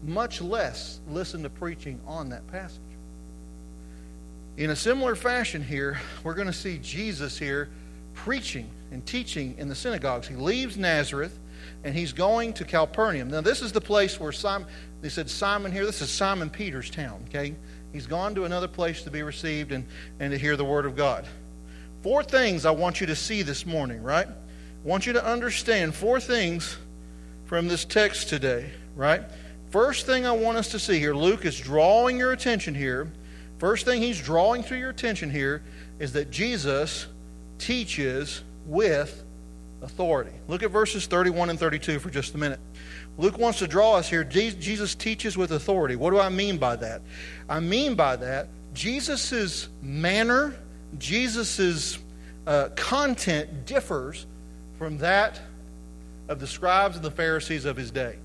much 0.04 0.42
less 0.42 1.00
listen 1.10 1.44
to 1.44 1.50
preaching 1.50 2.00
on 2.08 2.30
that 2.30 2.46
passage. 2.48 2.80
In 4.58 4.70
a 4.70 4.76
similar 4.76 5.16
fashion, 5.16 5.62
here, 5.62 6.00
we're 6.24 6.34
going 6.34 6.48
to 6.48 6.54
see 6.54 6.78
Jesus 6.78 7.38
here 7.38 7.70
preaching 8.14 8.70
and 8.92 9.06
teaching 9.06 9.56
in 9.58 9.68
the 9.68 9.76
synagogues. 9.76 10.28
He 10.28 10.36
leaves 10.36 10.78
Nazareth 10.78 11.38
and 11.84 11.94
he's 11.94 12.14
going 12.14 12.54
to 12.54 12.64
Capernaum. 12.64 13.30
Now, 13.30 13.42
this 13.42 13.62
is 13.62 13.72
the 13.72 13.82
place 13.82 14.20
where 14.20 14.32
Simon, 14.32 14.68
they 15.02 15.10
said 15.10 15.30
Simon 15.30 15.72
here, 15.72 15.86
this 15.86 16.02
is 16.02 16.10
Simon 16.10 16.50
Peter's 16.50 16.90
town, 16.90 17.26
okay? 17.28 17.56
He's 17.92 18.08
gone 18.08 18.34
to 18.36 18.46
another 18.46 18.68
place 18.68 19.04
to 19.04 19.12
be 19.12 19.24
received 19.24 19.72
and, 19.72 19.86
and 20.20 20.32
to 20.32 20.38
hear 20.38 20.56
the 20.56 20.66
word 20.66 20.86
of 20.86 20.96
God. 20.96 21.26
Four 22.06 22.24
things 22.24 22.66
I 22.66 22.72
want 22.72 23.02
you 23.02 23.08
to 23.08 23.16
see 23.16 23.42
this 23.42 23.66
morning, 23.66 24.02
right? 24.02 24.28
I 24.28 24.88
want 24.88 25.06
you 25.06 25.14
to 25.14 25.26
understand 25.26 25.94
four 25.94 26.22
things 26.22 26.78
from 27.46 27.68
this 27.68 27.84
text 27.84 28.30
today, 28.30 28.72
right? 28.96 29.24
First 29.72 30.06
thing 30.06 30.26
I 30.26 30.32
want 30.32 30.58
us 30.58 30.70
to 30.70 30.80
see 30.80 31.00
here, 31.00 31.14
Luke 31.14 31.44
is 31.44 31.60
drawing 31.60 32.18
your 32.18 32.32
attention 32.32 32.74
here 32.74 33.12
First 33.58 33.86
thing 33.86 34.02
he's 34.02 34.22
drawing 34.22 34.64
to 34.66 34.78
your 34.78 34.90
attention 34.90 35.30
here 35.30 35.64
is 36.00 36.14
that 36.14 36.30
Jesus 36.30 37.08
teaches 37.58 38.44
with 38.66 39.24
authority. 39.82 40.34
Look 40.48 40.62
at 40.62 40.72
verses 40.72 41.06
31 41.06 41.50
and 41.50 41.60
32 41.60 42.00
for 42.00 42.10
just 42.10 42.36
a 42.36 42.38
minute. 42.38 42.60
Luke 43.18 43.38
wants 43.38 43.60
to 43.60 43.68
draw 43.68 43.96
us 43.96 44.10
here. 44.10 44.26
Jesus 44.26 44.94
teaches 44.94 45.38
with 45.38 45.52
authority. 45.52 45.96
What 45.96 46.12
do 46.12 46.20
I 46.20 46.28
mean 46.28 46.58
by 46.58 46.76
that? 46.76 47.02
I 47.48 47.62
mean 47.62 47.96
by 47.96 48.18
that, 48.18 48.50
Jesus' 48.74 49.70
manner, 49.82 50.54
Jesus' 51.00 51.98
uh, 52.48 52.70
content 52.76 53.66
differs 53.66 54.26
from 54.78 54.98
that 55.00 55.40
of 56.28 56.40
the 56.40 56.48
scribes 56.48 56.96
and 56.96 57.06
the 57.06 57.12
Pharisees 57.12 57.66
of 57.66 57.78
his 57.78 57.92
day. 57.92 58.18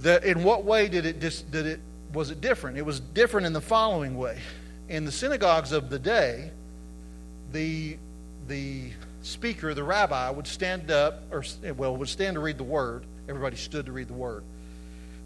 That 0.00 0.24
in 0.24 0.44
what 0.44 0.64
way 0.64 0.88
did 0.88 1.06
it, 1.06 1.20
dis, 1.20 1.42
did 1.42 1.66
it 1.66 1.80
was 2.12 2.30
it 2.30 2.40
different? 2.40 2.78
It 2.78 2.86
was 2.86 3.00
different 3.00 3.46
in 3.46 3.52
the 3.52 3.60
following 3.60 4.16
way. 4.16 4.38
In 4.88 5.04
the 5.04 5.12
synagogues 5.12 5.72
of 5.72 5.90
the 5.90 5.98
day, 5.98 6.50
the, 7.52 7.98
the 8.46 8.90
speaker, 9.22 9.74
the 9.74 9.84
rabbi, 9.84 10.30
would 10.30 10.46
stand 10.46 10.90
up, 10.90 11.22
or, 11.30 11.44
well, 11.76 11.96
would 11.96 12.08
stand 12.08 12.34
to 12.34 12.40
read 12.40 12.56
the 12.56 12.64
word. 12.64 13.04
Everybody 13.28 13.56
stood 13.56 13.86
to 13.86 13.92
read 13.92 14.08
the 14.08 14.14
word. 14.14 14.42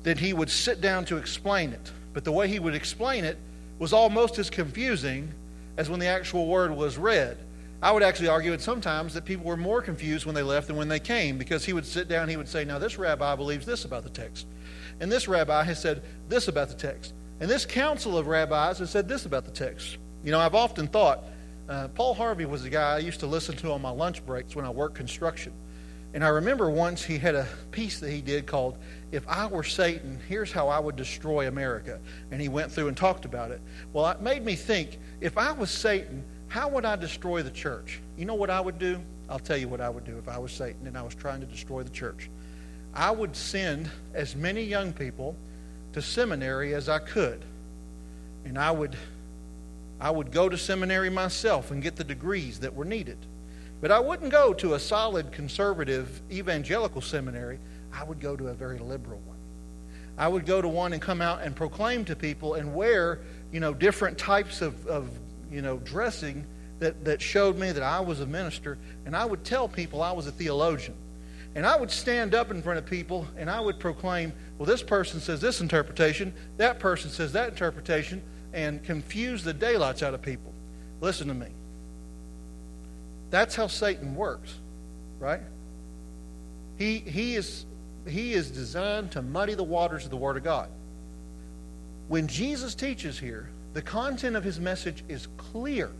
Then 0.02 0.16
he 0.16 0.32
would 0.32 0.50
sit 0.50 0.80
down 0.80 1.04
to 1.06 1.16
explain 1.18 1.72
it. 1.72 1.92
but 2.12 2.24
the 2.24 2.32
way 2.32 2.48
he 2.48 2.58
would 2.58 2.74
explain 2.74 3.24
it 3.24 3.38
was 3.78 3.92
almost 3.92 4.38
as 4.38 4.50
confusing 4.50 5.32
as 5.76 5.88
when 5.88 6.00
the 6.00 6.06
actual 6.06 6.46
word 6.46 6.74
was 6.74 6.98
read. 6.98 7.38
I 7.82 7.90
would 7.90 8.04
actually 8.04 8.28
argue 8.28 8.52
it 8.52 8.60
sometimes 8.60 9.12
that 9.14 9.24
people 9.24 9.44
were 9.44 9.56
more 9.56 9.82
confused 9.82 10.24
when 10.24 10.36
they 10.36 10.42
left 10.42 10.68
than 10.68 10.76
when 10.76 10.88
they 10.88 11.00
came 11.00 11.36
because 11.36 11.64
he 11.64 11.72
would 11.72 11.84
sit 11.84 12.08
down 12.08 12.28
he 12.28 12.36
would 12.36 12.48
say, 12.48 12.64
Now, 12.64 12.78
this 12.78 12.96
rabbi 12.96 13.34
believes 13.34 13.66
this 13.66 13.84
about 13.84 14.04
the 14.04 14.10
text. 14.10 14.46
And 15.00 15.10
this 15.10 15.26
rabbi 15.26 15.64
has 15.64 15.80
said 15.80 16.02
this 16.28 16.46
about 16.46 16.68
the 16.68 16.74
text. 16.74 17.12
And 17.40 17.50
this 17.50 17.66
council 17.66 18.16
of 18.16 18.28
rabbis 18.28 18.78
has 18.78 18.90
said 18.90 19.08
this 19.08 19.26
about 19.26 19.44
the 19.44 19.50
text. 19.50 19.98
You 20.22 20.30
know, 20.30 20.38
I've 20.38 20.54
often 20.54 20.86
thought, 20.86 21.24
uh, 21.68 21.88
Paul 21.88 22.14
Harvey 22.14 22.44
was 22.44 22.64
a 22.64 22.70
guy 22.70 22.94
I 22.94 22.98
used 22.98 23.18
to 23.20 23.26
listen 23.26 23.56
to 23.56 23.72
on 23.72 23.82
my 23.82 23.90
lunch 23.90 24.24
breaks 24.24 24.54
when 24.54 24.64
I 24.64 24.70
worked 24.70 24.94
construction. 24.94 25.52
And 26.14 26.22
I 26.22 26.28
remember 26.28 26.68
once 26.68 27.02
he 27.02 27.18
had 27.18 27.34
a 27.34 27.46
piece 27.70 27.98
that 28.00 28.10
he 28.10 28.20
did 28.20 28.46
called 28.46 28.76
If 29.12 29.26
I 29.26 29.46
Were 29.46 29.64
Satan, 29.64 30.20
Here's 30.28 30.52
How 30.52 30.68
I 30.68 30.78
Would 30.78 30.96
Destroy 30.96 31.48
America. 31.48 31.98
And 32.30 32.40
he 32.40 32.48
went 32.48 32.70
through 32.70 32.88
and 32.88 32.96
talked 32.96 33.24
about 33.24 33.50
it. 33.50 33.60
Well, 33.92 34.08
it 34.10 34.20
made 34.20 34.44
me 34.44 34.54
think 34.54 34.98
if 35.20 35.38
I 35.38 35.52
was 35.52 35.70
Satan, 35.70 36.22
how 36.48 36.68
would 36.68 36.84
I 36.84 36.96
destroy 36.96 37.42
the 37.42 37.50
church? 37.50 38.00
You 38.18 38.26
know 38.26 38.34
what 38.34 38.50
I 38.50 38.60
would 38.60 38.78
do? 38.78 39.00
I'll 39.30 39.38
tell 39.38 39.56
you 39.56 39.68
what 39.68 39.80
I 39.80 39.88
would 39.88 40.04
do 40.04 40.18
if 40.18 40.28
I 40.28 40.36
was 40.36 40.52
Satan 40.52 40.86
and 40.86 40.98
I 40.98 41.02
was 41.02 41.14
trying 41.14 41.40
to 41.40 41.46
destroy 41.46 41.82
the 41.82 41.90
church. 41.90 42.28
I 42.92 43.10
would 43.10 43.34
send 43.34 43.90
as 44.12 44.36
many 44.36 44.62
young 44.62 44.92
people 44.92 45.34
to 45.94 46.02
seminary 46.02 46.74
as 46.74 46.90
I 46.90 46.98
could. 46.98 47.42
And 48.44 48.58
I 48.58 48.70
would 48.70 48.96
I 49.98 50.10
would 50.10 50.32
go 50.32 50.48
to 50.48 50.58
seminary 50.58 51.10
myself 51.10 51.70
and 51.70 51.80
get 51.80 51.94
the 51.94 52.02
degrees 52.02 52.58
that 52.58 52.74
were 52.74 52.84
needed. 52.84 53.18
But 53.82 53.90
I 53.90 53.98
wouldn't 53.98 54.30
go 54.30 54.54
to 54.54 54.74
a 54.74 54.78
solid 54.78 55.32
conservative 55.32 56.22
evangelical 56.30 57.00
seminary. 57.00 57.58
I 57.92 58.04
would 58.04 58.20
go 58.20 58.36
to 58.36 58.48
a 58.48 58.54
very 58.54 58.78
liberal 58.78 59.20
one. 59.26 59.36
I 60.16 60.28
would 60.28 60.46
go 60.46 60.62
to 60.62 60.68
one 60.68 60.92
and 60.92 61.02
come 61.02 61.20
out 61.20 61.42
and 61.42 61.54
proclaim 61.54 62.04
to 62.04 62.14
people 62.14 62.54
and 62.54 62.74
wear, 62.74 63.18
you 63.50 63.58
know, 63.58 63.74
different 63.74 64.16
types 64.16 64.62
of, 64.62 64.86
of 64.86 65.10
you 65.50 65.62
know, 65.62 65.78
dressing 65.78 66.46
that, 66.78 67.04
that 67.04 67.20
showed 67.20 67.58
me 67.58 67.72
that 67.72 67.82
I 67.82 67.98
was 67.98 68.20
a 68.20 68.26
minister. 68.26 68.78
And 69.04 69.16
I 69.16 69.24
would 69.24 69.42
tell 69.42 69.66
people 69.66 70.00
I 70.00 70.12
was 70.12 70.28
a 70.28 70.32
theologian. 70.32 70.94
And 71.56 71.66
I 71.66 71.76
would 71.76 71.90
stand 71.90 72.36
up 72.36 72.52
in 72.52 72.62
front 72.62 72.78
of 72.78 72.86
people 72.86 73.26
and 73.36 73.50
I 73.50 73.60
would 73.60 73.80
proclaim, 73.80 74.32
well, 74.58 74.66
this 74.66 74.82
person 74.82 75.18
says 75.18 75.40
this 75.40 75.60
interpretation, 75.60 76.32
that 76.56 76.78
person 76.78 77.10
says 77.10 77.32
that 77.32 77.48
interpretation, 77.48 78.22
and 78.52 78.84
confuse 78.84 79.42
the 79.42 79.52
daylights 79.52 80.04
out 80.04 80.14
of 80.14 80.22
people. 80.22 80.52
Listen 81.00 81.26
to 81.26 81.34
me. 81.34 81.48
That's 83.32 83.56
how 83.56 83.66
Satan 83.66 84.14
works, 84.14 84.54
right? 85.18 85.40
He, 86.76 86.98
he, 86.98 87.34
is, 87.34 87.64
he 88.06 88.34
is 88.34 88.50
designed 88.50 89.12
to 89.12 89.22
muddy 89.22 89.54
the 89.54 89.64
waters 89.64 90.04
of 90.04 90.10
the 90.10 90.18
Word 90.18 90.36
of 90.36 90.44
God. 90.44 90.68
When 92.08 92.28
Jesus 92.28 92.74
teaches 92.74 93.18
here, 93.18 93.48
the 93.72 93.80
content 93.80 94.36
of 94.36 94.44
his 94.44 94.60
message 94.60 95.02
is 95.08 95.28
clear. 95.38 95.90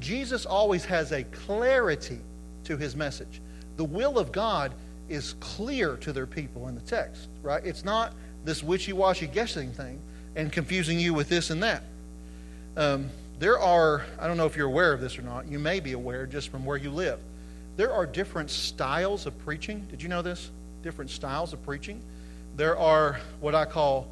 Jesus 0.00 0.46
always 0.46 0.86
has 0.86 1.12
a 1.12 1.22
clarity 1.24 2.20
to 2.64 2.78
his 2.78 2.96
message. 2.96 3.42
The 3.76 3.84
will 3.84 4.18
of 4.18 4.32
God 4.32 4.72
is 5.10 5.34
clear 5.34 5.96
to 5.98 6.14
their 6.14 6.26
people 6.26 6.68
in 6.68 6.76
the 6.76 6.80
text, 6.80 7.28
right? 7.42 7.62
It's 7.62 7.84
not 7.84 8.14
this 8.46 8.62
wishy 8.62 8.94
washy 8.94 9.26
guessing 9.26 9.70
thing 9.72 10.00
and 10.34 10.50
confusing 10.50 10.98
you 10.98 11.12
with 11.12 11.28
this 11.28 11.50
and 11.50 11.62
that. 11.62 11.82
Um, 12.74 13.10
there 13.40 13.58
are, 13.58 14.04
I 14.18 14.26
don't 14.26 14.36
know 14.36 14.44
if 14.44 14.54
you're 14.54 14.68
aware 14.68 14.92
of 14.92 15.00
this 15.00 15.18
or 15.18 15.22
not, 15.22 15.48
you 15.48 15.58
may 15.58 15.80
be 15.80 15.92
aware 15.92 16.26
just 16.26 16.50
from 16.50 16.64
where 16.64 16.76
you 16.76 16.90
live. 16.90 17.18
There 17.76 17.92
are 17.92 18.04
different 18.04 18.50
styles 18.50 19.24
of 19.24 19.36
preaching. 19.44 19.86
Did 19.90 20.02
you 20.02 20.10
know 20.10 20.20
this? 20.20 20.50
Different 20.82 21.10
styles 21.10 21.54
of 21.54 21.64
preaching. 21.64 22.02
There 22.56 22.76
are 22.76 23.18
what 23.40 23.54
I 23.54 23.64
call 23.64 24.08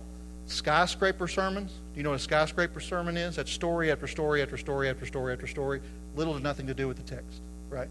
skyscraper 0.47 1.29
sermons. 1.29 1.71
Do 1.71 1.99
you 1.99 2.03
know 2.03 2.11
what 2.11 2.17
a 2.17 2.23
skyscraper 2.23 2.81
sermon 2.81 3.19
is? 3.19 3.37
That's 3.37 3.53
story 3.53 3.93
after 3.93 4.07
story 4.07 4.41
after 4.41 4.57
story 4.57 4.89
after 4.89 5.05
story 5.05 5.35
after 5.35 5.47
story, 5.47 5.83
little 6.17 6.33
to 6.35 6.41
nothing 6.41 6.67
to 6.67 6.75
do 6.75 6.89
with 6.89 6.97
the 6.97 7.03
text, 7.03 7.43
right? 7.69 7.89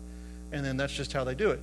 And 0.52 0.66
then 0.66 0.76
that's 0.76 0.94
just 0.94 1.14
how 1.14 1.24
they 1.24 1.36
do 1.36 1.52
it. 1.52 1.62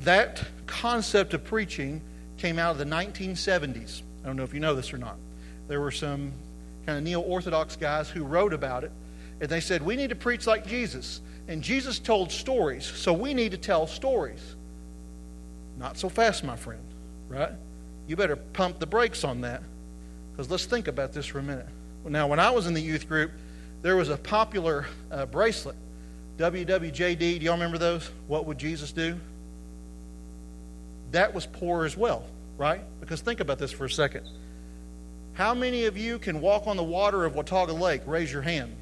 That 0.00 0.42
concept 0.66 1.32
of 1.32 1.44
preaching 1.44 2.00
came 2.38 2.58
out 2.58 2.72
of 2.72 2.78
the 2.78 2.84
1970s. 2.84 4.02
I 4.24 4.26
don't 4.26 4.36
know 4.36 4.42
if 4.42 4.52
you 4.52 4.58
know 4.58 4.74
this 4.74 4.92
or 4.92 4.98
not. 4.98 5.16
There 5.68 5.80
were 5.80 5.92
some 5.92 6.32
kind 6.86 6.98
of 6.98 7.04
neo 7.04 7.20
Orthodox 7.20 7.76
guys 7.76 8.10
who 8.10 8.24
wrote 8.24 8.52
about 8.52 8.82
it, 8.82 8.90
and 9.42 9.50
they 9.50 9.60
said, 9.60 9.82
We 9.82 9.96
need 9.96 10.10
to 10.10 10.16
preach 10.16 10.46
like 10.46 10.64
Jesus. 10.66 11.20
And 11.48 11.60
Jesus 11.60 11.98
told 11.98 12.30
stories, 12.30 12.86
so 12.86 13.12
we 13.12 13.34
need 13.34 13.50
to 13.50 13.58
tell 13.58 13.88
stories. 13.88 14.54
Not 15.76 15.98
so 15.98 16.08
fast, 16.08 16.44
my 16.44 16.54
friend, 16.54 16.82
right? 17.28 17.50
You 18.06 18.14
better 18.14 18.36
pump 18.36 18.78
the 18.78 18.86
brakes 18.86 19.24
on 19.24 19.40
that 19.40 19.62
because 20.30 20.48
let's 20.48 20.64
think 20.64 20.86
about 20.86 21.12
this 21.12 21.26
for 21.26 21.40
a 21.40 21.42
minute. 21.42 21.66
Now, 22.06 22.28
when 22.28 22.38
I 22.38 22.50
was 22.50 22.68
in 22.68 22.74
the 22.74 22.80
youth 22.80 23.08
group, 23.08 23.32
there 23.82 23.96
was 23.96 24.08
a 24.08 24.16
popular 24.16 24.86
uh, 25.10 25.26
bracelet. 25.26 25.76
WWJD, 26.38 27.18
do 27.18 27.44
y'all 27.44 27.54
remember 27.54 27.78
those? 27.78 28.08
What 28.28 28.46
would 28.46 28.58
Jesus 28.58 28.92
do? 28.92 29.18
That 31.10 31.34
was 31.34 31.46
poor 31.46 31.84
as 31.84 31.96
well, 31.96 32.24
right? 32.56 32.82
Because 33.00 33.20
think 33.20 33.40
about 33.40 33.58
this 33.58 33.72
for 33.72 33.84
a 33.86 33.90
second. 33.90 34.26
How 35.34 35.52
many 35.54 35.86
of 35.86 35.96
you 35.96 36.20
can 36.20 36.40
walk 36.40 36.68
on 36.68 36.76
the 36.76 36.84
water 36.84 37.24
of 37.24 37.34
Watauga 37.34 37.72
Lake? 37.72 38.02
Raise 38.06 38.32
your 38.32 38.42
hand. 38.42 38.76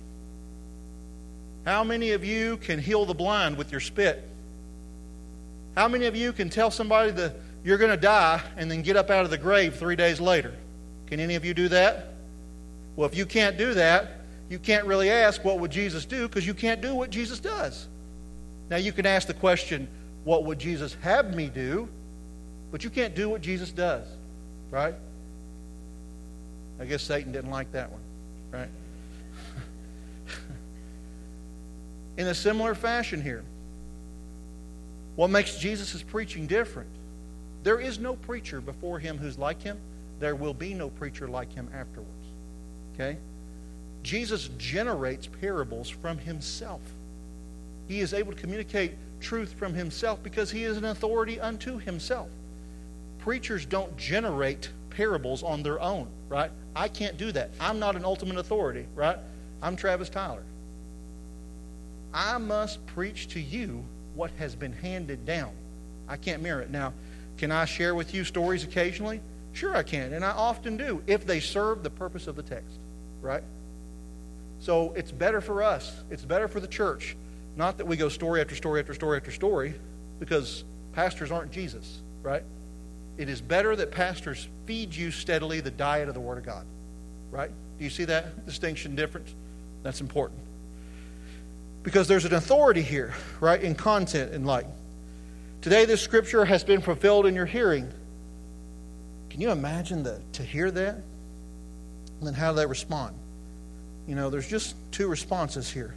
How 1.65 1.85
many 1.85 2.13
of 2.13 2.25
you 2.25 2.57
can 2.57 2.79
heal 2.79 3.05
the 3.05 3.15
blind 3.15 3.57
with 3.57 3.71
your 3.71 3.81
spit? 3.81 4.27
How 5.77 5.89
many 5.89 6.07
of 6.07 6.17
you 6.17 6.33
can 6.33 6.51
tell 6.51 6.71
somebody 6.71 7.11
that 7.13 7.37
you're 7.65 7.79
going 7.79 7.91
to 7.91 7.97
die 7.97 8.41
and 8.57 8.71
then 8.71 8.83
get 8.83 8.97
up 8.97 9.11
out 9.11 9.25
of 9.25 9.31
the 9.31 9.39
grave 9.39 9.77
three 9.77 9.97
days 9.97 10.21
later? 10.21 10.55
Can 11.07 11.21
any 11.21 11.35
of 11.35 11.45
you 11.45 11.55
do 11.55 11.69
that? 11.69 12.15
Well, 12.97 13.09
if 13.09 13.17
you 13.17 13.27
can't 13.27 13.57
do 13.57 13.75
that, 13.75 14.21
you 14.49 14.59
can't 14.59 14.87
really 14.87 15.11
ask, 15.11 15.45
What 15.45 15.59
would 15.61 15.71
Jesus 15.71 16.05
do? 16.05 16.29
because 16.29 16.47
you 16.47 16.55
can't 16.55 16.81
do 16.81 16.95
what 16.95 17.11
Jesus 17.11 17.39
does. 17.39 17.87
Now, 18.69 18.77
you 18.77 18.93
can 18.93 19.07
ask 19.07 19.27
the 19.27 19.35
question, 19.35 19.89
What 20.25 20.45
would 20.45 20.59
Jesus 20.59 20.97
have 21.03 21.35
me 21.35 21.49
do? 21.49 21.89
But 22.71 22.85
you 22.85 22.91
can't 22.91 23.15
do 23.15 23.29
what 23.29 23.43
Jesus 23.43 23.73
does, 23.73 24.07
right? 24.71 24.95
I 26.81 26.85
guess 26.85 27.03
Satan 27.03 27.33
didn't 27.33 27.51
like 27.51 27.73
that 27.73 27.91
one, 27.91 28.01
right? 28.53 28.69
In 32.17 32.27
a 32.27 32.35
similar 32.35 32.75
fashion 32.75 33.23
here, 33.23 33.45
what 35.17 35.29
makes 35.29 35.57
Jesus' 35.57 36.03
preaching 36.03 36.47
different? 36.47 36.89
There 37.63 37.81
is 37.81 37.99
no 37.99 38.15
preacher 38.15 38.61
before 38.61 38.99
him 38.99 39.19
who's 39.19 39.39
like 39.39 39.63
him 39.63 39.79
there 40.21 40.37
will 40.37 40.55
be 40.55 40.75
no 40.75 40.91
preacher 40.91 41.27
like 41.27 41.53
him 41.53 41.69
afterwards. 41.75 42.11
Okay? 42.95 43.17
Jesus 44.03 44.49
generates 44.59 45.27
parables 45.27 45.89
from 45.89 46.19
himself. 46.19 46.83
He 47.89 48.01
is 48.01 48.15
able 48.15 48.33
to 48.33 48.39
communicate 48.39 48.93
truth 49.21 49.55
from 49.55 49.75
himself 49.75 50.23
because 50.23 50.51
he 50.51 50.65
is 50.65 50.77
an 50.77 50.85
authority 50.85 51.41
unto 51.41 51.79
himself. 51.79 52.29
Preachers 53.19 53.67
don't 53.67 53.97
generate 53.97 54.71
parables 54.91 55.43
on 55.43 55.63
their 55.63 55.81
own, 55.81 56.07
right? 56.29 56.51
I 56.77 56.89
can't 56.89 57.17
do 57.17 57.33
that. 57.33 57.51
I'm 57.59 57.79
not 57.79 57.97
an 57.97 58.05
ultimate 58.05 58.39
authority, 58.39 58.87
right? 58.95 59.19
I'm 59.63 59.77
Travis 59.77 60.09
Tyler. 60.09 60.43
I 62.13 62.39
must 62.39 62.85
preach 62.87 63.29
to 63.29 63.41
you 63.41 63.85
what 64.15 64.31
has 64.39 64.55
been 64.55 64.73
handed 64.73 65.25
down. 65.25 65.53
I 66.09 66.17
can't 66.17 66.43
mirror 66.43 66.61
it. 66.61 66.71
Now, 66.71 66.93
can 67.39 67.53
I 67.53 67.65
share 67.65 67.95
with 67.95 68.13
you 68.15 68.25
stories 68.25 68.65
occasionally? 68.65 69.21
Sure, 69.53 69.77
I 69.77 69.83
can, 69.83 70.13
and 70.13 70.25
I 70.25 70.31
often 70.31 70.77
do, 70.77 71.03
if 71.07 71.27
they 71.27 71.41
serve 71.41 71.83
the 71.83 71.91
purpose 71.91 72.27
of 72.27 72.37
the 72.37 72.43
text, 72.43 72.79
right? 73.21 73.43
So 74.61 74.93
it's 74.93 75.11
better 75.11 75.41
for 75.41 75.63
us, 75.63 76.03
it's 76.11 76.25
better 76.25 76.47
for 76.49 76.61
the 76.61 76.69
church, 76.69 77.17
not 77.57 77.79
that 77.79 77.87
we 77.87 77.97
go 77.97 78.09
story 78.09 78.41
after 78.41 78.55
story 78.55 78.81
after 78.81 78.95
story 78.95 79.17
after 79.17 79.33
story, 79.33 79.75
because 80.21 80.65
pastors 80.93 81.33
aren't 81.33 81.51
Jesus, 81.51 82.01
right? 82.23 82.43
It 83.17 83.29
is 83.29 83.41
better 83.41 83.75
that 83.75 83.91
pastors 83.91 84.49
feed 84.67 84.95
you 84.95 85.11
steadily 85.11 85.61
the 85.61 85.71
diet 85.71 86.09
of 86.09 86.15
the 86.15 86.21
Word 86.21 86.39
of 86.39 86.45
God, 86.45 86.65
right? 87.31 87.51
Do 87.79 87.85
you 87.85 87.91
see 87.91 88.05
that 88.05 88.47
distinction 88.47 88.95
difference? 88.95 89.35
That's 89.83 90.01
important. 90.01 90.41
Because 91.83 92.09
there's 92.09 92.25
an 92.25 92.35
authority 92.35 92.83
here, 92.83 93.15
right, 93.41 93.61
in 93.61 93.75
content 93.75 94.33
and 94.33 94.47
light. 94.47 94.67
Today, 95.63 95.85
this 95.85 96.01
scripture 96.01 96.45
has 96.45 96.65
been 96.65 96.81
fulfilled 96.81 97.27
in 97.27 97.35
your 97.35 97.47
hearing. 97.47 97.91
Can 99.31 99.41
you 99.41 99.51
imagine 99.51 100.03
the, 100.03 100.21
to 100.33 100.43
hear 100.43 100.71
that? 100.71 100.95
And 100.95 102.27
then 102.27 102.35
how 102.35 102.53
do 102.53 102.57
they 102.57 102.67
respond? 102.67 103.17
You 104.07 104.15
know, 104.15 104.29
there's 104.29 104.49
just 104.49 104.75
two 104.91 105.09
responses 105.09 105.71
here. 105.71 105.95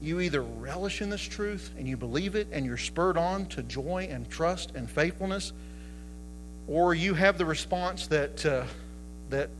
You 0.00 0.20
either 0.20 0.42
relish 0.42 1.02
in 1.02 1.10
this 1.10 1.22
truth 1.22 1.70
and 1.76 1.88
you 1.88 1.96
believe 1.96 2.34
it 2.34 2.48
and 2.52 2.64
you're 2.64 2.76
spurred 2.76 3.16
on 3.16 3.46
to 3.46 3.62
joy 3.62 4.08
and 4.10 4.28
trust 4.30 4.74
and 4.74 4.88
faithfulness, 4.88 5.52
or 6.68 6.94
you 6.94 7.14
have 7.14 7.36
the 7.36 7.44
response 7.44 8.06
that 8.06 8.46
uh, 8.46 8.64
that 9.30 9.50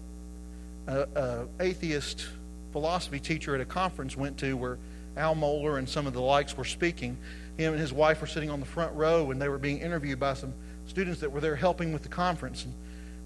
a, 0.87 1.09
a 1.17 1.47
atheist 1.61 2.27
philosophy 2.73 3.19
teacher 3.19 3.55
at 3.55 3.61
a 3.61 3.65
conference 3.65 4.17
went 4.17 4.39
to 4.39 4.57
where 4.57 4.79
Al 5.19 5.35
Mohler 5.35 5.79
and 5.79 5.89
some 5.89 6.07
of 6.07 6.13
the 6.13 6.23
likes 6.23 6.57
were 6.57 6.65
speaking. 6.65 7.19
Him 7.57 7.73
and 7.73 7.81
his 7.81 7.93
wife 7.93 8.21
were 8.21 8.27
sitting 8.27 8.51
on 8.51 8.61
the 8.61 8.67
front 8.67 8.95
row 8.95 9.31
and 9.31 9.43
they 9.43 9.49
were 9.49 9.59
being 9.59 9.79
interviewed 9.79 10.21
by 10.21 10.35
some 10.35 10.55
students 10.87 11.21
that 11.21 11.31
were 11.31 11.41
there 11.41 11.57
helping 11.57 11.93
with 11.93 12.03
the 12.03 12.09
conference. 12.09 12.65
And 12.65 12.75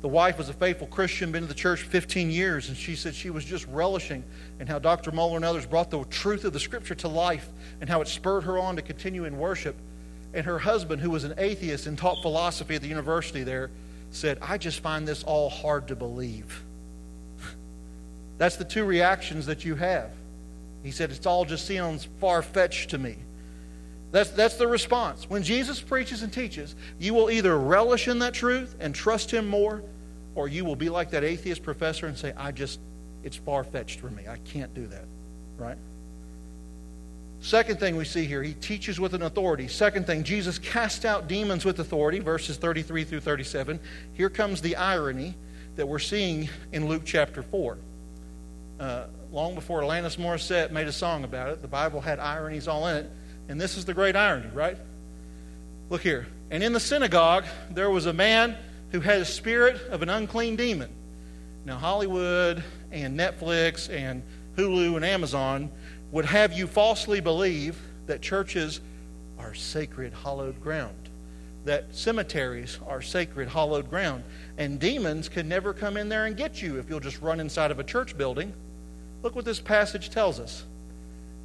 the 0.03 0.09
wife 0.09 0.37
was 0.37 0.49
a 0.49 0.53
faithful 0.53 0.89
Christian, 0.89 1.31
been 1.31 1.43
to 1.43 1.49
the 1.49 1.55
church 1.55 1.83
15 1.83 2.29
years, 2.29 2.69
and 2.69 2.77
she 2.77 2.97
said 2.97 3.15
she 3.15 3.31
was 3.31 3.45
just 3.45 3.67
relishing 3.69 4.25
in 4.59 4.67
how 4.67 4.81
Dr. 4.81 5.13
Mohler 5.13 5.37
and 5.37 5.45
others 5.45 5.65
brought 5.65 5.91
the 5.91 6.05
truth 6.07 6.45
of 6.45 6.53
the 6.53 6.59
Scripture 6.59 6.97
to 6.97 7.09
life 7.09 7.49
and 7.81 7.89
how 7.89 8.01
it 8.01 8.09
spurred 8.09 8.43
her 8.43 8.59
on 8.59 8.75
to 8.77 8.83
continue 8.83 9.25
in 9.27 9.39
worship. 9.39 9.77
And 10.35 10.45
her 10.45 10.59
husband, 10.59 11.03
who 11.03 11.11
was 11.11 11.23
an 11.23 11.35
atheist 11.39 11.87
and 11.87 11.97
taught 11.97 12.21
philosophy 12.21 12.75
at 12.75 12.83
the 12.83 12.89
university 12.89 13.45
there, 13.45 13.71
said, 14.11 14.39
I 14.43 14.59
just 14.59 14.81
find 14.81 15.07
this 15.07 15.23
all 15.23 15.49
hard 15.49 15.87
to 15.89 15.95
believe. 15.95 16.65
That's 18.39 18.57
the 18.57 18.65
two 18.65 18.85
reactions 18.85 19.47
that 19.47 19.65
you 19.65 19.77
have. 19.77 20.11
He 20.83 20.91
said, 20.91 21.11
It's 21.11 21.27
all 21.27 21.45
just 21.45 21.67
sounds 21.67 22.09
far 22.21 22.43
fetched 22.43 22.91
to 22.91 22.99
me. 22.99 23.17
That's, 24.11 24.31
that's 24.31 24.57
the 24.57 24.69
response. 24.69 25.29
When 25.29 25.43
Jesus 25.43 25.81
preaches 25.81 26.23
and 26.23 26.33
teaches, 26.33 26.77
you 26.99 27.15
will 27.15 27.31
either 27.31 27.59
relish 27.59 28.09
in 28.09 28.19
that 28.19 28.35
truth 28.35 28.77
and 28.79 28.95
trust 28.95 29.31
him 29.31 29.49
more, 29.49 29.83
or 30.35 30.49
you 30.49 30.67
will 30.67 30.77
be 30.77 30.91
like 30.91 31.11
that 31.11 31.25
atheist 31.25 31.63
professor 31.63 32.07
and 32.07 32.17
say, 32.17 32.35
I 32.37 32.53
just, 32.53 32.79
it's 33.25 33.37
far 33.37 33.65
fetched 33.65 34.01
for 34.01 34.11
me. 34.11 34.25
I 34.29 34.37
can't 34.39 34.73
do 34.75 34.87
that. 34.89 35.07
Right? 35.57 35.79
Second 37.41 37.81
thing 37.81 37.97
we 37.97 38.05
see 38.05 38.27
here, 38.27 38.43
he 38.43 38.53
teaches 38.55 39.01
with 39.01 39.15
an 39.15 39.23
authority. 39.23 39.67
Second 39.67 40.07
thing, 40.07 40.23
Jesus 40.23 40.59
cast 40.59 41.05
out 41.05 41.27
demons 41.27 41.65
with 41.65 41.81
authority, 41.81 42.21
verses 42.21 42.57
33 42.57 43.05
through 43.05 43.21
37. 43.21 43.81
Here 44.13 44.31
comes 44.31 44.61
the 44.61 44.77
irony 44.77 45.35
that 45.77 45.89
we're 45.89 45.99
seeing 45.99 46.51
in 46.71 46.87
Luke 46.87 47.03
chapter 47.05 47.43
4. 47.43 47.79
Uh, 48.79 49.05
long 49.33 49.55
before 49.55 49.81
Alanis 49.81 50.19
Morissette 50.19 50.71
made 50.71 50.87
a 50.87 50.93
song 50.93 51.25
about 51.25 51.49
it, 51.49 51.63
the 51.63 51.69
Bible 51.69 52.01
had 52.01 52.19
ironies 52.19 52.69
all 52.69 52.87
in 52.87 52.97
it. 52.97 53.11
And 53.49 53.61
this 53.61 53.77
is 53.77 53.85
the 53.85 53.95
great 53.95 54.15
irony, 54.15 54.49
right? 54.53 54.77
Look 55.89 56.03
here. 56.03 56.27
And 56.51 56.63
in 56.63 56.73
the 56.73 56.81
synagogue, 56.81 57.45
there 57.71 57.91
was 57.91 58.07
a 58.07 58.13
man 58.13 58.57
who 58.93 59.01
had 59.01 59.21
a 59.21 59.25
spirit 59.25 59.81
of 59.89 60.03
an 60.03 60.11
unclean 60.11 60.57
demon. 60.57 60.91
Now, 61.65 61.79
Hollywood 61.79 62.63
and 62.91 63.19
Netflix 63.19 63.89
and 63.91 64.23
Hulu 64.57 64.97
and 64.97 65.05
Amazon 65.05 65.71
would 66.11 66.27
have 66.27 66.53
you 66.53 66.67
falsely 66.67 67.21
believe 67.21 67.81
that 68.07 68.21
churches 68.21 68.81
are 69.39 69.55
sacred, 69.55 70.13
hallowed 70.13 70.61
ground, 70.61 71.09
that 71.65 71.95
cemeteries 71.95 72.79
are 72.87 73.01
sacred, 73.01 73.49
hallowed 73.49 73.89
ground, 73.89 74.25
and 74.59 74.79
demons 74.79 75.29
can 75.29 75.49
never 75.49 75.73
come 75.73 75.97
in 75.97 76.11
there 76.11 76.27
and 76.27 76.37
get 76.37 76.61
you 76.61 76.79
if 76.79 76.91
you'll 76.91 77.01
just 77.01 77.23
run 77.23 77.41
inside 77.41 77.71
of 77.71 77.79
a 77.79 77.85
church 77.85 78.17
building. 78.19 78.53
Look 79.23 79.37
what 79.37 79.45
this 79.45 79.61
passage 79.61 80.11
tells 80.11 80.41
us. 80.41 80.65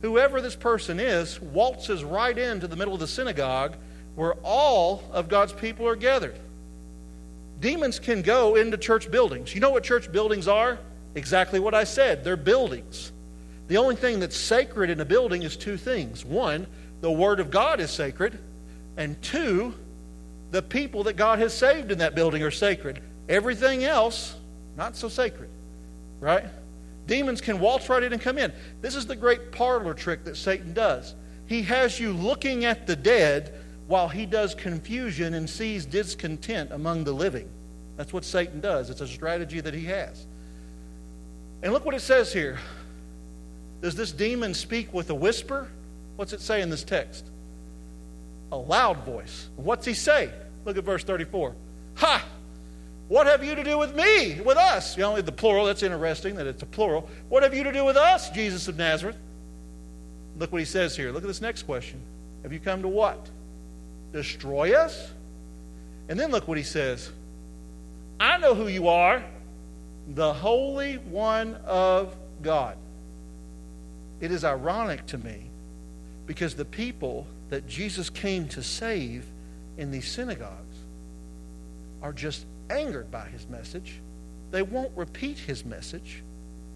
Whoever 0.01 0.41
this 0.41 0.55
person 0.55 0.99
is 0.99 1.41
waltzes 1.41 2.03
right 2.03 2.37
into 2.37 2.67
the 2.67 2.75
middle 2.75 2.93
of 2.93 2.99
the 2.99 3.07
synagogue 3.07 3.75
where 4.15 4.33
all 4.43 5.03
of 5.11 5.29
God's 5.29 5.53
people 5.53 5.87
are 5.87 5.95
gathered. 5.95 6.37
Demons 7.59 7.99
can 7.99 8.21
go 8.21 8.55
into 8.55 8.77
church 8.77 9.09
buildings. 9.09 9.53
You 9.53 9.61
know 9.61 9.71
what 9.71 9.83
church 9.83 10.11
buildings 10.11 10.47
are? 10.47 10.77
Exactly 11.15 11.59
what 11.59 11.73
I 11.73 11.83
said. 11.83 12.23
They're 12.23 12.37
buildings. 12.37 13.11
The 13.67 13.77
only 13.77 13.95
thing 13.95 14.19
that's 14.19 14.37
sacred 14.37 14.89
in 14.89 14.99
a 14.99 15.05
building 15.05 15.43
is 15.43 15.57
two 15.57 15.77
things. 15.77 16.23
One, 16.23 16.67
the 17.01 17.11
Word 17.11 17.39
of 17.39 17.51
God 17.51 17.79
is 17.79 17.89
sacred. 17.89 18.37
And 18.95 19.19
two, 19.21 19.73
the 20.51 20.61
people 20.61 21.03
that 21.03 21.13
God 21.13 21.39
has 21.39 21.53
saved 21.53 21.91
in 21.91 21.99
that 21.99 22.15
building 22.15 22.43
are 22.43 22.51
sacred. 22.51 23.01
Everything 23.27 23.83
else, 23.83 24.35
not 24.75 24.95
so 24.95 25.09
sacred. 25.09 25.49
Right? 26.19 26.45
Demons 27.07 27.41
can 27.41 27.59
waltz 27.59 27.89
right 27.89 28.03
in 28.03 28.13
and 28.13 28.21
come 28.21 28.37
in. 28.37 28.51
This 28.81 28.95
is 28.95 29.07
the 29.07 29.15
great 29.15 29.51
parlor 29.51 29.93
trick 29.93 30.25
that 30.25 30.35
Satan 30.37 30.73
does. 30.73 31.15
He 31.47 31.63
has 31.63 31.99
you 31.99 32.11
looking 32.11 32.65
at 32.65 32.85
the 32.85 32.95
dead 32.95 33.53
while 33.87 34.09
he 34.09 34.25
does 34.25 34.53
confusion 34.53 35.33
and 35.33 35.49
sees 35.49 35.85
discontent 35.85 36.71
among 36.71 37.05
the 37.05 37.13
living. 37.13 37.49
That's 37.95 38.11
what 38.11 38.25
Satan 38.25 38.59
does. 38.59 38.89
It's 38.89 39.01
a 39.01 39.07
strategy 39.07 39.61
that 39.61 39.73
he 39.73 39.85
has. 39.85 40.27
And 41.63 41.73
look 41.73 41.85
what 41.85 41.95
it 41.95 42.01
says 42.01 42.31
here. 42.31 42.59
Does 43.81 43.95
this 43.95 44.11
demon 44.11 44.53
speak 44.53 44.93
with 44.93 45.09
a 45.09 45.15
whisper? 45.15 45.69
What's 46.17 46.33
it 46.33 46.41
say 46.41 46.61
in 46.61 46.69
this 46.69 46.83
text? 46.83 47.25
A 48.51 48.57
loud 48.57 49.05
voice. 49.05 49.49
What's 49.55 49.85
he 49.85 49.93
say? 49.93 50.31
Look 50.65 50.77
at 50.77 50.83
verse 50.83 51.03
34. 51.03 51.55
Ha! 51.95 52.25
What 53.07 53.27
have 53.27 53.43
you 53.43 53.55
to 53.55 53.63
do 53.63 53.77
with 53.77 53.95
me, 53.95 54.41
with 54.41 54.57
us? 54.57 54.97
You 54.97 55.03
know, 55.03 55.21
the 55.21 55.31
plural, 55.31 55.65
that's 55.65 55.83
interesting 55.83 56.35
that 56.35 56.47
it's 56.47 56.61
a 56.61 56.65
plural. 56.65 57.09
What 57.29 57.43
have 57.43 57.53
you 57.53 57.63
to 57.63 57.71
do 57.71 57.85
with 57.85 57.95
us, 57.95 58.29
Jesus 58.31 58.67
of 58.67 58.77
Nazareth? 58.77 59.17
Look 60.37 60.51
what 60.51 60.59
he 60.59 60.65
says 60.65 60.95
here. 60.95 61.11
Look 61.11 61.23
at 61.23 61.27
this 61.27 61.41
next 61.41 61.63
question. 61.63 62.01
Have 62.43 62.51
you 62.51 62.59
come 62.59 62.81
to 62.81 62.87
what? 62.87 63.29
Destroy 64.11 64.73
us? 64.73 65.11
And 66.09 66.19
then 66.19 66.31
look 66.31 66.47
what 66.47 66.57
he 66.57 66.63
says. 66.63 67.11
I 68.19 68.37
know 68.37 68.55
who 68.55 68.67
you 68.67 68.87
are, 68.87 69.23
the 70.07 70.33
Holy 70.33 70.95
One 70.95 71.55
of 71.65 72.15
God. 72.41 72.77
It 74.19 74.31
is 74.31 74.43
ironic 74.43 75.05
to 75.07 75.17
me 75.17 75.43
because 76.25 76.55
the 76.55 76.65
people 76.65 77.27
that 77.49 77.67
Jesus 77.67 78.09
came 78.09 78.47
to 78.49 78.63
save 78.63 79.25
in 79.77 79.91
these 79.91 80.07
synagogues 80.07 80.75
are 82.01 82.13
just 82.13 82.45
angered 82.69 83.11
by 83.11 83.25
his 83.25 83.47
message. 83.49 83.99
They 84.51 84.61
won't 84.61 84.91
repeat 84.95 85.37
his 85.37 85.65
message. 85.65 86.23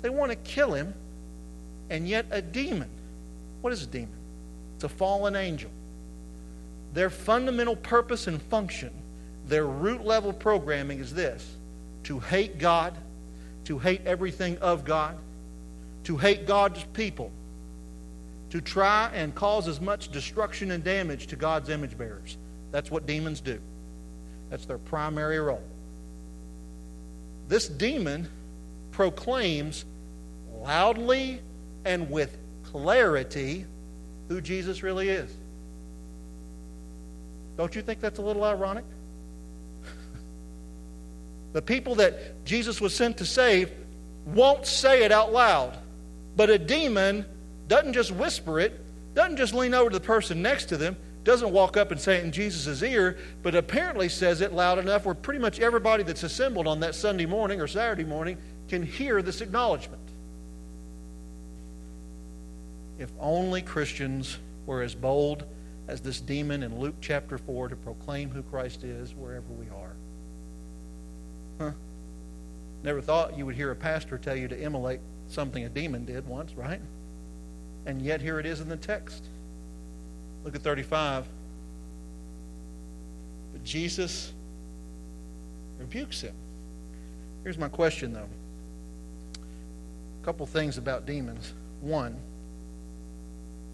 They 0.02 0.10
want 0.10 0.32
to 0.32 0.36
kill 0.36 0.74
him. 0.74 0.94
And 1.90 2.08
yet, 2.08 2.26
a 2.32 2.42
demon. 2.42 2.90
What 3.62 3.74
is 3.74 3.84
a 3.84 3.88
demon? 3.88 4.16
It's 4.76 4.84
a 4.84 4.90
fallen 4.90 5.36
angel. 5.36 5.70
Their 6.94 7.10
fundamental 7.10 7.76
purpose 7.76 8.28
and 8.28 8.42
function, 8.42 8.92
their 9.48 9.66
root 9.66 10.06
level 10.06 10.34
programming 10.34 11.00
is 11.00 11.14
this 11.14 11.56
to 12.04 12.20
hate 12.20 12.58
God, 12.58 12.98
to 13.66 13.78
hate 13.78 14.02
everything 14.06 14.58
of 14.58 14.84
God, 14.84 15.18
to 16.06 16.18
hate 16.18 16.48
God's 16.48 16.84
people, 16.94 17.32
to 18.50 18.60
try 18.60 19.10
and 19.14 19.34
cause 19.36 19.68
as 19.68 19.80
much 19.80 20.12
destruction 20.12 20.72
and 20.72 20.84
damage 20.84 21.28
to 21.28 21.36
God's 21.36 21.70
image 21.70 21.98
bearers. 21.98 22.38
That's 22.72 22.90
what 22.90 23.06
demons 23.06 23.40
do. 23.40 23.60
That's 24.50 24.66
their 24.66 24.80
primary 24.80 25.40
role. 25.40 25.64
This 27.52 27.68
demon 27.68 28.30
proclaims 28.92 29.84
loudly 30.62 31.42
and 31.84 32.10
with 32.10 32.38
clarity 32.64 33.66
who 34.30 34.40
Jesus 34.40 34.84
really 34.84 35.10
is. 35.10 35.30
Don't 37.58 37.76
you 37.76 37.82
think 37.82 38.00
that's 38.00 38.20
a 38.20 38.22
little 38.22 38.46
ironic? 38.46 38.86
the 41.52 41.62
people 41.62 41.96
that 41.96 42.46
Jesus 42.46 42.80
was 42.80 42.96
sent 42.96 43.18
to 43.18 43.26
save 43.26 43.70
won't 44.28 44.66
say 44.66 45.04
it 45.04 45.12
out 45.12 45.34
loud, 45.34 45.78
but 46.38 46.50
a 46.50 46.58
demon 46.58 47.26
doesn't 47.68 47.92
just 47.92 48.12
whisper 48.12 48.62
it, 48.62 48.80
doesn't 49.14 49.36
just 49.36 49.54
lean 49.54 49.74
over 49.74 49.90
to 49.90 50.00
the 50.00 50.06
person 50.06 50.42
next 50.42 50.68
to 50.68 50.78
them, 50.78 50.96
doesn't 51.24 51.52
walk 51.52 51.78
up 51.78 51.92
and 51.92 52.00
say 52.00 52.18
it 52.18 52.24
in 52.24 52.32
Jesus' 52.32 52.82
ear, 52.82 53.18
but 53.44 53.54
apparently 53.54 54.10
says 54.10 54.42
it 54.42 54.54
loud 54.54 54.80
enough 54.80 55.06
where 55.06 55.14
pretty 55.14 55.40
much 55.40 55.60
everybody 55.60 56.04
that's 56.04 56.24
assembled 56.24 56.68
on 56.68 56.80
that 56.80 56.96
Sunday 56.96 57.26
morning 57.26 57.62
or 57.62 57.68
Saturday 57.68 58.04
morning 58.04 58.38
can 58.68 58.84
hear 58.84 59.22
this 59.22 59.42
acknowledgement. 59.42 60.02
If 62.98 63.12
only 63.20 63.62
Christians 63.62 64.38
were 64.66 64.82
as 64.82 64.96
bold 64.96 65.44
as 65.88 66.02
this 66.02 66.22
demon 66.22 66.64
in 66.64 66.80
Luke 66.80 66.96
chapter 67.02 67.38
4 67.38 67.70
to 67.70 67.76
proclaim 67.76 68.30
who 68.30 68.42
Christ 68.44 68.84
is 68.84 69.14
wherever 69.14 69.52
we 69.60 69.66
are. 69.68 69.94
Huh? 71.60 71.72
Never 72.84 73.02
thought 73.02 73.38
you 73.38 73.46
would 73.46 73.56
hear 73.56 73.72
a 73.72 73.76
pastor 73.76 74.18
tell 74.18 74.36
you 74.36 74.48
to 74.48 74.60
immolate 74.60 75.02
something 75.28 75.64
a 75.64 75.70
demon 75.70 76.06
did 76.06 76.28
once, 76.28 76.54
right? 76.54 76.82
And 77.86 78.02
yet 78.02 78.22
here 78.22 78.40
it 78.40 78.46
is 78.46 78.62
in 78.62 78.70
the 78.70 78.78
text. 78.78 79.26
Look 80.44 80.56
at 80.56 80.62
35. 80.62 81.26
But 83.54 83.64
Jesus 83.64 84.34
rebukes 85.80 86.22
him. 86.22 86.34
Here's 87.44 87.58
my 87.58 87.70
question, 87.70 88.14
though. 88.14 88.30
A 90.22 90.26
couple 90.26 90.46
things 90.46 90.78
about 90.78 91.06
demons. 91.06 91.54
One, 91.82 92.16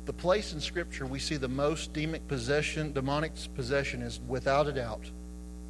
the 0.05 0.13
place 0.13 0.53
in 0.53 0.61
Scripture 0.61 1.05
we 1.05 1.19
see 1.19 1.35
the 1.35 1.49
most 1.49 1.91
demonic 1.91 2.27
possession, 2.29 2.93
demonic 2.93 3.33
possession 3.55 4.01
is 4.01 4.21
without 4.27 4.67
a 4.67 4.71
doubt 4.71 5.11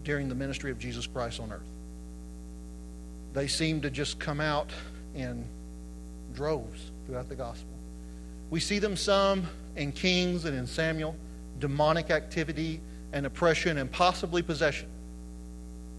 during 0.04 0.30
the 0.30 0.36
ministry 0.36 0.70
of 0.70 0.78
Jesus 0.78 1.08
Christ 1.08 1.40
on 1.40 1.52
earth. 1.52 1.62
They 3.34 3.48
seem 3.48 3.82
to 3.82 3.90
just 3.90 4.20
come 4.20 4.40
out 4.40 4.70
in 5.16 5.44
droves 6.34 6.92
throughout 7.06 7.30
the 7.30 7.36
gospel. 7.36 7.77
We 8.50 8.60
see 8.60 8.80
them 8.80 8.96
some 8.96 9.48
in 9.76 9.92
Kings 9.92 10.46
and 10.46 10.58
in 10.58 10.68
Samuel 10.68 11.16
demonic 11.60 12.12
activity 12.12 12.80
and 13.14 13.26
oppression 13.26 13.78
and 13.78 13.92
possibly 13.92 14.42
possession. 14.42 14.88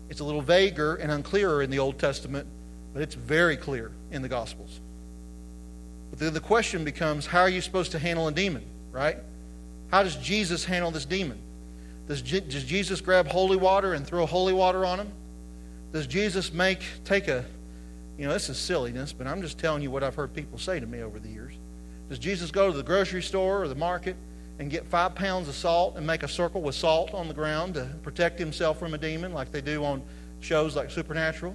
It's 0.09 0.21
a 0.21 0.25
little 0.25 0.41
vaguer 0.41 0.97
and 0.97 1.11
unclearer 1.11 1.63
in 1.63 1.71
the 1.71 1.79
Old 1.79 1.99
Testament, 1.99 2.47
but 2.95 3.03
it's 3.03 3.15
very 3.15 3.57
clear 3.57 3.91
in 4.11 4.23
the 4.23 4.29
Gospels. 4.29 4.81
But 6.11 6.21
then 6.21 6.33
the 6.33 6.41
question 6.41 6.85
becomes 6.85 7.27
how 7.27 7.41
are 7.41 7.49
you 7.49 7.61
supposed 7.61 7.93
to 7.93 7.99
handle 7.99 8.29
a 8.29 8.33
demon, 8.33 8.65
right? 8.93 9.19
How 9.91 10.03
does 10.03 10.17
Jesus 10.17 10.65
handle 10.65 10.91
this 10.91 11.05
demon? 11.05 11.39
Does, 12.07 12.23
does 12.23 12.65
Jesus 12.65 13.01
grab 13.01 13.27
holy 13.27 13.57
water 13.57 13.93
and 13.93 14.07
throw 14.07 14.25
holy 14.25 14.53
water 14.53 14.87
on 14.87 15.01
him? 15.01 15.13
Does 15.93 16.07
Jesus 16.07 16.53
make 16.53 16.81
take 17.05 17.29
a 17.29 17.45
you 18.19 18.27
know, 18.27 18.33
this 18.33 18.49
is 18.49 18.59
silliness, 18.59 19.13
but 19.13 19.29
I'm 19.29 19.41
just 19.41 19.59
telling 19.59 19.81
you 19.81 19.93
what 19.93 20.03
I've 20.03 20.17
heard 20.17 20.35
people 20.35 20.59
say 20.59 20.81
to 20.81 20.87
me 20.87 21.03
over 21.03 21.21
the 21.21 21.29
years. 21.29 21.55
Does 22.09 22.19
Jesus 22.19 22.51
go 22.51 22.71
to 22.71 22.77
the 22.77 22.83
grocery 22.83 23.23
store 23.23 23.63
or 23.63 23.69
the 23.69 23.75
market 23.75 24.17
and 24.59 24.71
get 24.71 24.87
five 24.87 25.15
pounds 25.15 25.49
of 25.49 25.55
salt 25.55 25.97
and 25.97 26.07
make 26.07 26.23
a 26.23 26.29
circle 26.29 26.63
with 26.63 26.75
salt 26.75 27.15
on 27.15 27.29
the 27.29 27.35
ground 27.35 27.75
to 27.75 27.85
protect 28.03 28.39
himself 28.39 28.79
from 28.79 28.95
a 28.95 28.99
demon 28.99 29.33
like 29.33 29.53
they 29.53 29.61
do 29.61 29.85
on 29.85 30.03
shows 30.41 30.75
like 30.75 30.91
Supernatural? 30.91 31.55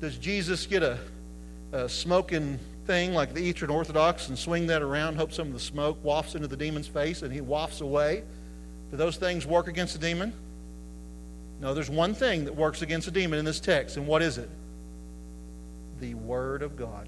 Does 0.00 0.16
Jesus 0.18 0.66
get 0.66 0.82
a, 0.82 0.98
a 1.72 1.88
smoking 1.88 2.58
thing 2.86 3.14
like 3.14 3.34
the 3.34 3.40
Eastern 3.40 3.70
Orthodox 3.70 4.28
and 4.28 4.38
swing 4.38 4.66
that 4.66 4.82
around, 4.82 5.16
hope 5.16 5.32
some 5.32 5.48
of 5.48 5.52
the 5.52 5.60
smoke 5.60 6.02
wafts 6.02 6.34
into 6.34 6.48
the 6.48 6.56
demon's 6.56 6.88
face 6.88 7.22
and 7.22 7.32
he 7.32 7.40
wafts 7.40 7.80
away? 7.80 8.24
Do 8.90 8.96
those 8.96 9.16
things 9.16 9.46
work 9.46 9.68
against 9.68 9.92
the 9.92 10.00
demon? 10.00 10.32
No, 11.60 11.74
there's 11.74 11.90
one 11.90 12.14
thing 12.14 12.46
that 12.46 12.56
works 12.56 12.82
against 12.82 13.06
a 13.06 13.10
demon 13.10 13.38
in 13.38 13.44
this 13.44 13.60
text, 13.60 13.98
and 13.98 14.06
what 14.06 14.22
is 14.22 14.38
it? 14.38 14.48
The 16.00 16.14
Word 16.14 16.62
of 16.62 16.76
God. 16.76 17.06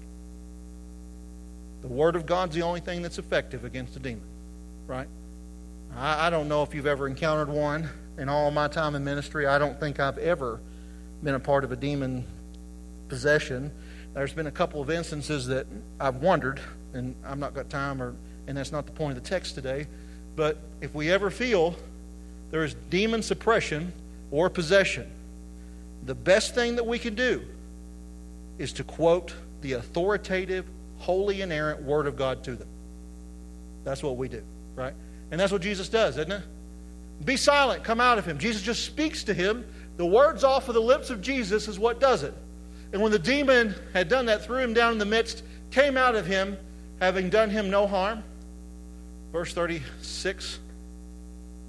The 1.83 1.89
Word 1.89 2.15
of 2.15 2.25
God's 2.25 2.55
the 2.55 2.63
only 2.63 2.79
thing 2.79 3.01
that's 3.01 3.19
effective 3.19 3.65
against 3.65 3.95
a 3.97 3.99
demon, 3.99 4.23
right? 4.87 5.07
I, 5.95 6.27
I 6.27 6.29
don't 6.29 6.47
know 6.47 6.63
if 6.63 6.73
you've 6.73 6.87
ever 6.87 7.07
encountered 7.07 7.49
one 7.49 7.89
in 8.17 8.29
all 8.29 8.49
my 8.51 8.69
time 8.69 8.95
in 8.95 9.03
ministry. 9.03 9.45
I 9.45 9.57
don't 9.57 9.77
think 9.79 9.99
I've 9.99 10.17
ever 10.17 10.61
been 11.21 11.35
a 11.35 11.39
part 11.39 11.65
of 11.65 11.73
a 11.73 11.75
demon 11.75 12.25
possession. 13.09 13.69
There's 14.13 14.31
been 14.31 14.47
a 14.47 14.51
couple 14.51 14.81
of 14.81 14.89
instances 14.89 15.45
that 15.47 15.67
I've 15.99 16.15
wondered, 16.15 16.61
and 16.93 17.15
I've 17.25 17.37
not 17.37 17.53
got 17.53 17.69
time, 17.69 18.01
or 18.01 18.15
and 18.47 18.57
that's 18.57 18.71
not 18.71 18.85
the 18.85 18.93
point 18.93 19.17
of 19.17 19.23
the 19.23 19.29
text 19.29 19.55
today. 19.55 19.87
But 20.37 20.57
if 20.79 20.95
we 20.95 21.11
ever 21.11 21.29
feel 21.29 21.75
there 22.49 22.63
is 22.63 22.75
demon 22.89 23.21
suppression 23.23 23.91
or 24.31 24.49
possession, 24.49 25.11
the 26.05 26.15
best 26.15 26.55
thing 26.55 26.77
that 26.77 26.85
we 26.85 26.97
can 26.97 27.13
do 27.13 27.43
is 28.57 28.71
to 28.73 28.83
quote 28.85 29.33
the 29.61 29.73
authoritative, 29.73 30.65
holy, 31.03 31.41
inerrant 31.41 31.83
Word 31.83 32.07
of 32.07 32.15
God 32.15 32.43
to 32.45 32.55
them. 32.55 32.67
That's 33.83 34.01
what 34.01 34.15
we 34.15 34.29
do, 34.29 34.41
right? 34.75 34.93
And 35.31 35.39
that's 35.39 35.51
what 35.51 35.61
Jesus 35.61 35.89
does, 35.89 36.17
isn't 36.17 36.31
it? 36.31 36.43
Be 37.25 37.37
silent, 37.37 37.83
come 37.83 37.99
out 37.99 38.17
of 38.17 38.25
him. 38.25 38.37
Jesus 38.37 38.61
just 38.61 38.85
speaks 38.85 39.23
to 39.25 39.33
him. 39.33 39.65
The 39.97 40.05
words 40.05 40.43
off 40.43 40.67
of 40.69 40.73
the 40.73 40.81
lips 40.81 41.09
of 41.09 41.21
Jesus 41.21 41.67
is 41.67 41.77
what 41.77 41.99
does 41.99 42.23
it. 42.23 42.33
And 42.93 43.01
when 43.01 43.11
the 43.11 43.19
demon 43.19 43.75
had 43.93 44.07
done 44.07 44.27
that, 44.27 44.45
threw 44.45 44.59
him 44.59 44.73
down 44.73 44.93
in 44.93 44.97
the 44.97 45.05
midst, 45.05 45.43
came 45.71 45.97
out 45.97 46.15
of 46.15 46.25
him, 46.25 46.57
having 46.99 47.29
done 47.29 47.49
him 47.49 47.69
no 47.69 47.87
harm. 47.87 48.23
Verse 49.31 49.53
36 49.53 50.59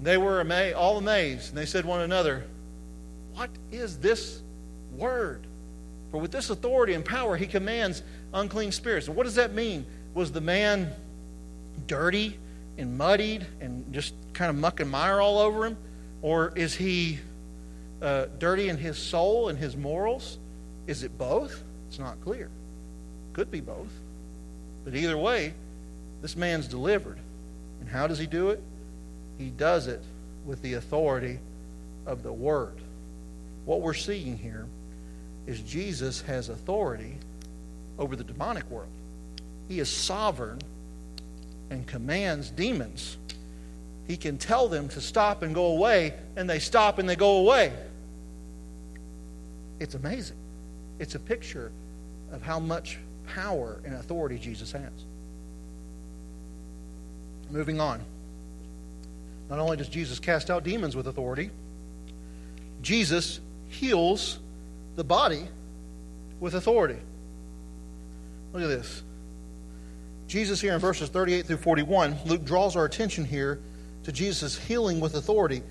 They 0.01 0.17
were 0.17 0.39
ama- 0.39 0.73
all 0.73 0.97
amazed, 0.97 1.49
and 1.49 1.57
they 1.57 1.65
said 1.65 1.83
one 1.83 2.01
another, 2.01 2.45
What 3.33 3.49
is 3.71 3.97
this 3.97 4.41
word? 4.95 5.45
For 6.11 6.19
with 6.21 6.31
this 6.31 6.49
authority 6.49 6.93
and 6.93 7.03
power 7.03 7.35
he 7.35 7.47
commands 7.47 8.01
unclean 8.35 8.71
spirits. 8.71 9.09
What 9.09 9.23
does 9.23 9.35
that 9.35 9.53
mean? 9.53 9.85
Was 10.13 10.31
the 10.31 10.41
man 10.41 10.93
dirty 11.87 12.37
and 12.77 12.97
muddied 12.97 13.45
and 13.61 13.91
just 13.93 14.13
kind 14.33 14.49
of 14.49 14.55
muck 14.55 14.79
and 14.79 14.89
mire 14.91 15.19
all 15.19 15.39
over 15.39 15.65
him? 15.65 15.77
Or 16.21 16.53
is 16.55 16.75
he 16.75 17.19
uh, 18.01 18.27
dirty 18.37 18.69
in 18.69 18.77
his 18.77 18.97
soul 18.97 19.49
and 19.49 19.57
his 19.57 19.75
morals? 19.75 20.37
Is 20.85 21.03
it 21.03 21.17
both? 21.17 21.63
It's 21.87 21.97
not 21.97 22.21
clear. 22.21 22.49
Could 23.33 23.49
be 23.49 23.61
both. 23.61 23.91
But 24.83 24.95
either 24.95 25.17
way, 25.17 25.53
this 26.21 26.35
man's 26.35 26.67
delivered. 26.67 27.17
And 27.79 27.89
how 27.89 28.07
does 28.07 28.19
he 28.19 28.27
do 28.27 28.49
it? 28.49 28.61
He 29.37 29.49
does 29.49 29.87
it 29.87 30.03
with 30.45 30.61
the 30.61 30.73
authority 30.73 31.39
of 32.05 32.23
the 32.23 32.31
Word. 32.31 32.75
What 33.65 33.81
we're 33.81 33.93
seeing 33.93 34.37
here 34.37 34.67
is 35.47 35.61
Jesus 35.61 36.21
has 36.21 36.49
authority 36.49 37.17
over 37.97 38.15
the 38.15 38.23
demonic 38.23 38.69
world. 38.69 38.89
He 39.67 39.79
is 39.79 39.89
sovereign 39.89 40.59
and 41.69 41.85
commands 41.87 42.49
demons. 42.49 43.17
He 44.07 44.17
can 44.17 44.37
tell 44.37 44.67
them 44.67 44.87
to 44.89 45.01
stop 45.01 45.41
and 45.41 45.55
go 45.55 45.67
away, 45.67 46.13
and 46.35 46.49
they 46.49 46.59
stop 46.59 46.99
and 46.99 47.09
they 47.09 47.15
go 47.15 47.37
away. 47.37 47.73
It's 49.79 49.95
amazing. 49.95 50.37
It's 50.99 51.15
a 51.15 51.19
picture 51.19 51.71
of 52.31 52.41
how 52.41 52.59
much 52.59 52.99
power 53.27 53.81
and 53.83 53.95
authority 53.95 54.37
Jesus 54.37 54.71
has. 54.71 54.91
Moving 57.49 57.79
on. 57.79 58.01
Not 59.49 59.59
only 59.59 59.77
does 59.77 59.89
Jesus 59.89 60.19
cast 60.19 60.49
out 60.49 60.63
demons 60.63 60.95
with 60.95 61.07
authority, 61.07 61.51
Jesus 62.81 63.39
heals 63.67 64.39
the 64.95 65.03
body 65.03 65.47
with 66.39 66.55
authority. 66.55 66.99
Look 68.55 68.63
at 68.63 68.69
this. 68.69 69.03
Jesus, 70.27 70.61
here 70.61 70.73
in 70.73 70.79
verses 70.79 71.09
38 71.09 71.45
through 71.45 71.57
41, 71.57 72.17
Luke 72.25 72.45
draws 72.45 72.77
our 72.77 72.85
attention 72.85 73.25
here 73.25 73.59
to 74.03 74.13
Jesus' 74.13 74.57
healing 74.57 75.01
with 75.01 75.15
authority. 75.15 75.61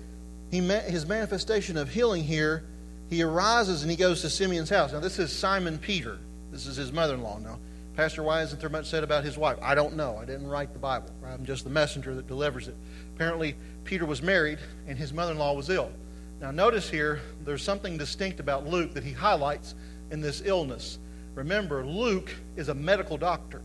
He 0.51 0.59
his 0.59 1.07
manifestation 1.07 1.77
of 1.77 1.89
healing 1.89 2.23
here. 2.23 2.63
He 3.09 3.23
arises 3.23 3.81
and 3.81 3.89
he 3.89 3.97
goes 3.97 4.21
to 4.21 4.29
Simeon's 4.29 4.69
house. 4.69 4.93
Now, 4.93 4.99
this 4.99 5.17
is 5.17 5.33
Simon 5.33 5.79
Peter. 5.79 6.19
This 6.51 6.67
is 6.67 6.75
his 6.75 6.91
mother 6.91 7.15
in 7.15 7.23
law. 7.23 7.39
Now, 7.39 7.57
Pastor, 7.95 8.21
why 8.21 8.43
isn't 8.43 8.61
there 8.61 8.69
much 8.69 8.85
said 8.85 9.03
about 9.03 9.23
his 9.23 9.35
wife? 9.35 9.57
I 9.63 9.73
don't 9.73 9.95
know. 9.95 10.19
I 10.21 10.25
didn't 10.25 10.47
write 10.47 10.71
the 10.71 10.79
Bible. 10.79 11.09
I'm 11.25 11.43
just 11.43 11.63
the 11.63 11.71
messenger 11.71 12.13
that 12.13 12.27
delivers 12.27 12.67
it. 12.67 12.75
Apparently, 13.15 13.55
Peter 13.83 14.05
was 14.05 14.21
married 14.21 14.59
and 14.87 14.95
his 14.95 15.11
mother 15.11 15.31
in 15.31 15.39
law 15.39 15.53
was 15.53 15.71
ill. 15.71 15.91
Now, 16.39 16.51
notice 16.51 16.87
here, 16.87 17.19
there's 17.45 17.63
something 17.63 17.97
distinct 17.97 18.39
about 18.39 18.67
Luke 18.67 18.93
that 18.93 19.03
he 19.03 19.11
highlights 19.11 19.73
in 20.11 20.21
this 20.21 20.43
illness. 20.45 20.99
Remember, 21.35 21.85
Luke 21.85 22.33
is 22.55 22.69
a 22.69 22.73
medical 22.73 23.17
doctor. 23.17 23.61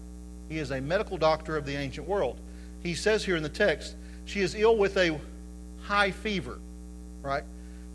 He 0.48 0.59
is 0.59 0.72
a 0.72 0.80
medical 0.80 1.16
doctor 1.16 1.56
of 1.56 1.64
the 1.64 1.76
ancient 1.76 2.06
world. 2.06 2.40
He 2.83 2.94
says 2.94 3.24
here 3.24 3.37
in 3.37 3.42
the 3.42 3.48
text, 3.48 3.94
she 4.24 4.40
is 4.40 4.54
ill 4.54 4.76
with 4.76 4.96
a 4.96 5.18
high 5.83 6.11
fever, 6.11 6.59
right? 7.22 7.44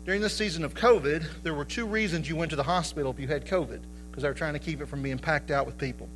During 0.04 0.20
this 0.20 0.34
season 0.34 0.64
of 0.64 0.74
COVID, 0.74 1.42
there 1.42 1.54
were 1.54 1.64
two 1.64 1.86
reasons 1.86 2.28
you 2.28 2.36
went 2.36 2.50
to 2.50 2.56
the 2.56 2.62
hospital 2.62 3.10
if 3.10 3.20
you 3.20 3.26
had 3.26 3.44
COVID, 3.44 3.80
because 4.10 4.22
they 4.22 4.28
were 4.28 4.34
trying 4.34 4.54
to 4.54 4.58
keep 4.58 4.80
it 4.80 4.86
from 4.86 5.02
being 5.02 5.18
packed 5.18 5.50
out 5.50 5.66
with 5.66 5.76
people. 5.76 6.08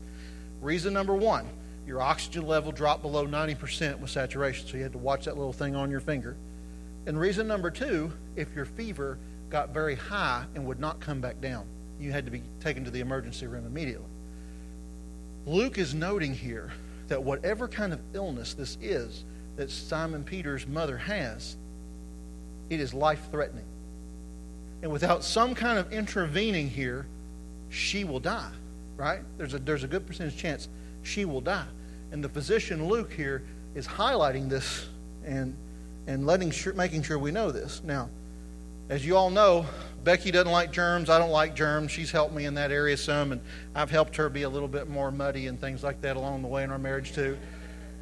Reason 0.63 0.93
number 0.93 1.15
one, 1.15 1.47
your 1.87 2.01
oxygen 2.01 2.47
level 2.47 2.73
dropped 2.73 3.03
below 3.03 3.27
90% 3.27 3.99
with 3.99 4.11
saturation, 4.11 4.67
so 4.67 4.77
you 4.77 4.83
had 4.83 4.93
to 4.93 4.99
watch 4.99 5.25
that 5.25 5.37
little 5.37 5.53
thing 5.53 5.75
on 5.75 5.91
your 5.91 6.01
finger. 6.01 6.37
And 7.07 7.19
reason 7.19 7.49
number 7.49 7.71
two, 7.71 8.13
if 8.37 8.55
your 8.55 8.65
fever 8.65 9.19
got 9.49 9.71
very 9.71 9.97
high 9.97 10.45
and 10.55 10.65
would 10.67 10.79
not 10.79 11.01
come 11.01 11.21
back 11.21 11.41
down, 11.41 11.67
you 12.01 12.13
had 12.13 12.25
to 12.25 12.31
be 12.31 12.43
taken 12.61 12.85
to 12.85 12.91
the 12.91 13.01
emergency 13.01 13.47
room 13.47 13.67
immediately. 13.67 14.07
Luke 15.47 15.79
is 15.79 15.95
noting 15.95 16.35
here 16.35 16.73
that 17.09 17.23
whatever 17.23 17.69
kind 17.69 17.93
of 17.93 18.01
illness 18.15 18.55
this 18.55 18.79
is 18.81 19.25
that 19.57 19.71
Simon 19.71 20.25
Peter's 20.25 20.67
mother 20.67 20.97
has, 20.97 21.57
it 22.69 22.81
is 22.81 22.95
life 22.95 23.29
threatening. 23.31 23.65
And 24.83 24.91
without 24.91 25.25
some 25.25 25.55
kind 25.55 25.79
of 25.79 25.93
intervening 25.93 26.71
here, 26.71 27.07
she 27.69 28.05
will 28.05 28.21
die, 28.21 28.53
right? 28.97 29.21
There's 29.37 29.55
a, 29.55 29.59
there's 29.59 29.85
a 29.85 29.89
good 29.89 30.07
percentage 30.07 30.37
chance 30.37 30.69
she 31.03 31.25
will 31.25 31.41
die. 31.41 31.67
And 32.13 32.25
the 32.25 32.29
physician 32.29 32.89
Luke 32.89 33.13
here 33.13 33.43
is 33.75 33.87
highlighting 33.87 34.49
this 34.49 34.89
and 35.25 35.55
and 36.07 36.27
letting 36.27 36.51
sure, 36.51 36.73
making 36.73 37.03
sure 37.03 37.19
we 37.19 37.31
know 37.31 37.51
this. 37.51 37.83
Now, 37.85 38.11
as 38.89 39.07
you 39.07 39.17
all 39.17 39.31
know, 39.31 39.67
Becky 40.03 40.31
doesn't 40.31 40.51
like 40.51 40.73
germs. 40.73 41.11
I 41.11 41.19
don't 41.19 41.31
like 41.31 41.55
germs. 41.55 41.91
She's 41.91 42.11
helped 42.11 42.35
me 42.35 42.47
in 42.47 42.55
that 42.55 42.71
area 42.71 42.97
some, 42.97 43.33
and 43.33 43.41
I've 43.75 43.91
helped 43.91 44.17
her 44.17 44.29
be 44.29 44.43
a 44.43 44.49
little 44.49 44.69
bit 44.69 44.89
more 44.89 45.11
muddy 45.11 45.47
and 45.47 45.61
things 45.61 45.83
like 45.83 46.01
that 46.03 46.17
along 46.17 46.43
the 46.43 46.49
way 46.49 46.65
in 46.65 46.71
our 46.71 46.79
marriage 46.79 47.13
too. 47.13 47.37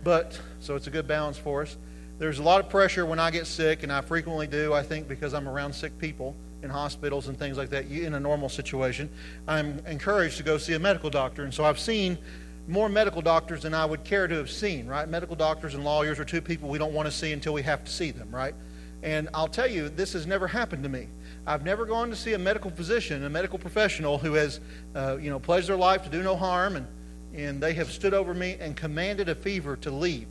But 0.04 0.40
so 0.60 0.76
it's 0.76 0.86
a 0.86 0.90
good 0.90 1.08
balance 1.08 1.36
for 1.36 1.62
us. 1.62 1.76
There's 2.18 2.38
a 2.38 2.42
lot 2.42 2.60
of 2.60 2.68
pressure 2.68 3.06
when 3.06 3.18
I 3.18 3.30
get 3.30 3.46
sick, 3.46 3.82
and 3.82 3.92
I 3.92 4.00
frequently 4.00 4.46
do. 4.46 4.72
I 4.72 4.82
think 4.82 5.08
because 5.08 5.34
I'm 5.34 5.48
around 5.48 5.72
sick 5.72 5.96
people 5.98 6.34
in 6.62 6.70
hospitals 6.70 7.28
and 7.28 7.38
things 7.38 7.56
like 7.56 7.70
that. 7.70 7.86
In 7.86 8.14
a 8.14 8.20
normal 8.20 8.48
situation, 8.48 9.08
I'm 9.46 9.80
encouraged 9.86 10.36
to 10.38 10.42
go 10.42 10.58
see 10.58 10.74
a 10.74 10.78
medical 10.78 11.10
doctor, 11.10 11.44
and 11.44 11.54
so 11.54 11.64
I've 11.64 11.78
seen 11.78 12.18
more 12.66 12.88
medical 12.88 13.22
doctors 13.22 13.62
than 13.62 13.72
I 13.74 13.84
would 13.84 14.04
care 14.04 14.28
to 14.28 14.34
have 14.34 14.50
seen, 14.50 14.86
right? 14.86 15.08
Medical 15.08 15.36
doctors 15.36 15.74
and 15.74 15.84
lawyers 15.84 16.18
are 16.18 16.24
two 16.24 16.42
people 16.42 16.68
we 16.68 16.78
don't 16.78 16.92
want 16.92 17.06
to 17.06 17.12
see 17.12 17.32
until 17.32 17.54
we 17.54 17.62
have 17.62 17.84
to 17.84 17.90
see 17.90 18.10
them, 18.10 18.28
right? 18.30 18.54
And 19.02 19.28
I'll 19.32 19.48
tell 19.48 19.68
you, 19.68 19.88
this 19.88 20.12
has 20.12 20.26
never 20.26 20.46
happened 20.46 20.82
to 20.82 20.88
me. 20.88 21.08
I've 21.48 21.64
never 21.64 21.86
gone 21.86 22.10
to 22.10 22.16
see 22.16 22.34
a 22.34 22.38
medical 22.38 22.70
physician, 22.70 23.24
a 23.24 23.30
medical 23.30 23.58
professional 23.58 24.18
who 24.18 24.34
has, 24.34 24.60
uh, 24.94 25.16
you 25.18 25.30
know, 25.30 25.38
pledged 25.38 25.66
their 25.66 25.78
life 25.78 26.02
to 26.02 26.10
do 26.10 26.22
no 26.22 26.36
harm, 26.36 26.76
and, 26.76 26.86
and 27.34 27.58
they 27.58 27.72
have 27.72 27.90
stood 27.90 28.12
over 28.12 28.34
me 28.34 28.58
and 28.60 28.76
commanded 28.76 29.30
a 29.30 29.34
fever 29.34 29.74
to 29.76 29.90
leave. 29.90 30.28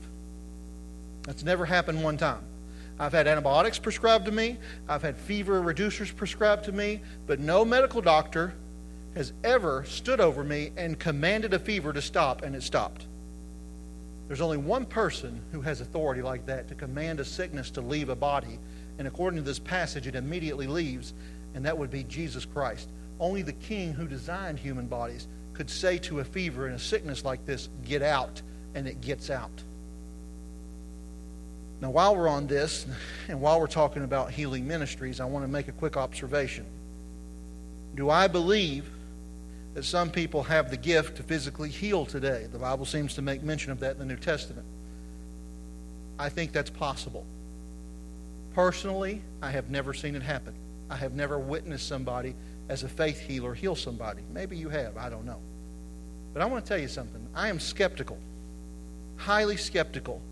That's 1.23 1.43
never 1.43 1.65
happened 1.65 2.03
one 2.03 2.17
time. 2.17 2.43
I've 2.99 3.13
had 3.13 3.27
antibiotics 3.27 3.80
prescribed 3.80 4.25
to 4.25 4.32
me, 4.32 4.58
I've 4.88 5.01
had 5.01 5.17
fever 5.17 5.60
reducers 5.60 6.15
prescribed 6.15 6.65
to 6.65 6.71
me, 6.71 7.01
but 7.25 7.39
no 7.39 7.65
medical 7.65 8.01
doctor 8.01 8.53
has 9.15 9.34
ever 9.43 9.86
stood 9.86 10.19
over 10.19 10.43
me 10.43 10.71
and 10.77 10.99
commanded 10.99 11.51
a 11.56 11.60
fever 11.60 11.93
to 11.93 12.01
stop, 12.01 12.43
and 12.43 12.56
it 12.56 12.62
stopped. 12.62 13.08
There's 14.27 14.41
only 14.41 14.58
one 14.58 14.86
person 14.86 15.41
who 15.51 15.62
has 15.62 15.82
authority 15.82 16.21
like 16.21 16.45
that 16.45 16.67
to 16.67 16.75
command 16.75 17.19
a 17.19 17.25
sickness 17.25 17.71
to 17.71 17.82
leave 17.82 18.10
a 18.10 18.15
body, 18.15 18.60
and 18.98 19.08
according 19.08 19.38
to 19.38 19.44
this 19.44 19.60
passage, 19.60 20.08
it 20.08 20.16
immediately 20.16 20.68
leaves, 20.68 21.14
and 21.54 21.66
that 21.66 21.78
would 21.78 21.92
be 21.92 22.04
Jesus 22.04 22.46
Christ. 22.46 22.90
Only 23.20 23.42
the 23.42 23.54
king 23.54 23.94
who 23.94 24.08
designed 24.08 24.60
human 24.60 24.88
bodies 24.88 25.28
could 25.54 25.70
say 25.70 25.98
to 26.00 26.20
a 26.20 26.24
fever 26.24 26.68
and 26.68 26.76
a 26.76 26.80
sickness 26.80 27.26
like 27.26 27.46
this, 27.46 27.70
Get 27.86 28.02
out, 28.02 28.42
and 28.76 28.88
it 28.88 29.02
gets 29.02 29.30
out. 29.30 29.64
Now, 31.82 31.92
while 31.92 32.16
we're 32.16 32.28
on 32.28 32.48
this, 32.48 32.86
and 33.28 33.40
while 33.40 33.60
we're 33.60 33.68
talking 33.68 34.04
about 34.04 34.32
healing 34.32 34.68
ministries, 34.68 35.20
I 35.20 35.26
want 35.26 35.46
to 35.46 35.52
make 35.52 35.68
a 35.68 35.72
quick 35.72 35.96
observation. 35.96 36.66
Do 37.96 38.10
I 38.10 38.28
believe 38.28 38.90
that 39.74 39.84
some 39.84 40.10
people 40.10 40.44
have 40.44 40.72
the 40.72 40.78
gift 40.78 41.18
to 41.18 41.24
physically 41.24 41.70
heal 41.70 42.06
today? 42.06 42.48
The 42.52 42.60
Bible 42.60 42.86
seems 42.86 43.16
to 43.16 43.22
make 43.22 43.44
mention 43.44 43.72
of 43.72 43.80
that 43.82 43.94
in 43.94 44.00
the 44.00 44.06
New 44.06 44.18
Testament. 44.18 44.66
I 46.18 46.30
think 46.30 46.52
that's 46.52 46.72
possible. 46.72 47.26
Personally, 48.58 49.22
I 49.39 49.52
have 49.52 49.70
never 49.70 49.93
seen 49.93 50.15
it 50.15 50.24
happen. 50.24 50.56
I 50.89 50.96
have 50.96 51.13
never 51.13 51.38
witnessed 51.38 51.88
somebody 51.88 52.34
as 52.70 52.82
a 52.82 52.89
faith 52.89 53.20
healer 53.20 53.54
heal 53.54 53.76
somebody. 53.76 54.24
Maybe 54.34 54.58
you 54.58 54.67
have, 54.70 54.98
I 54.98 55.12
don't 55.12 55.26
know. 55.26 55.38
But 56.34 56.41
I 56.41 56.46
want 56.46 56.65
to 56.65 56.67
tell 56.67 56.80
you 56.80 56.88
something. 56.88 57.24
I 57.36 57.50
am 57.50 57.60
skeptical, 57.60 58.17
highly 59.15 59.58
skeptical 59.58 60.24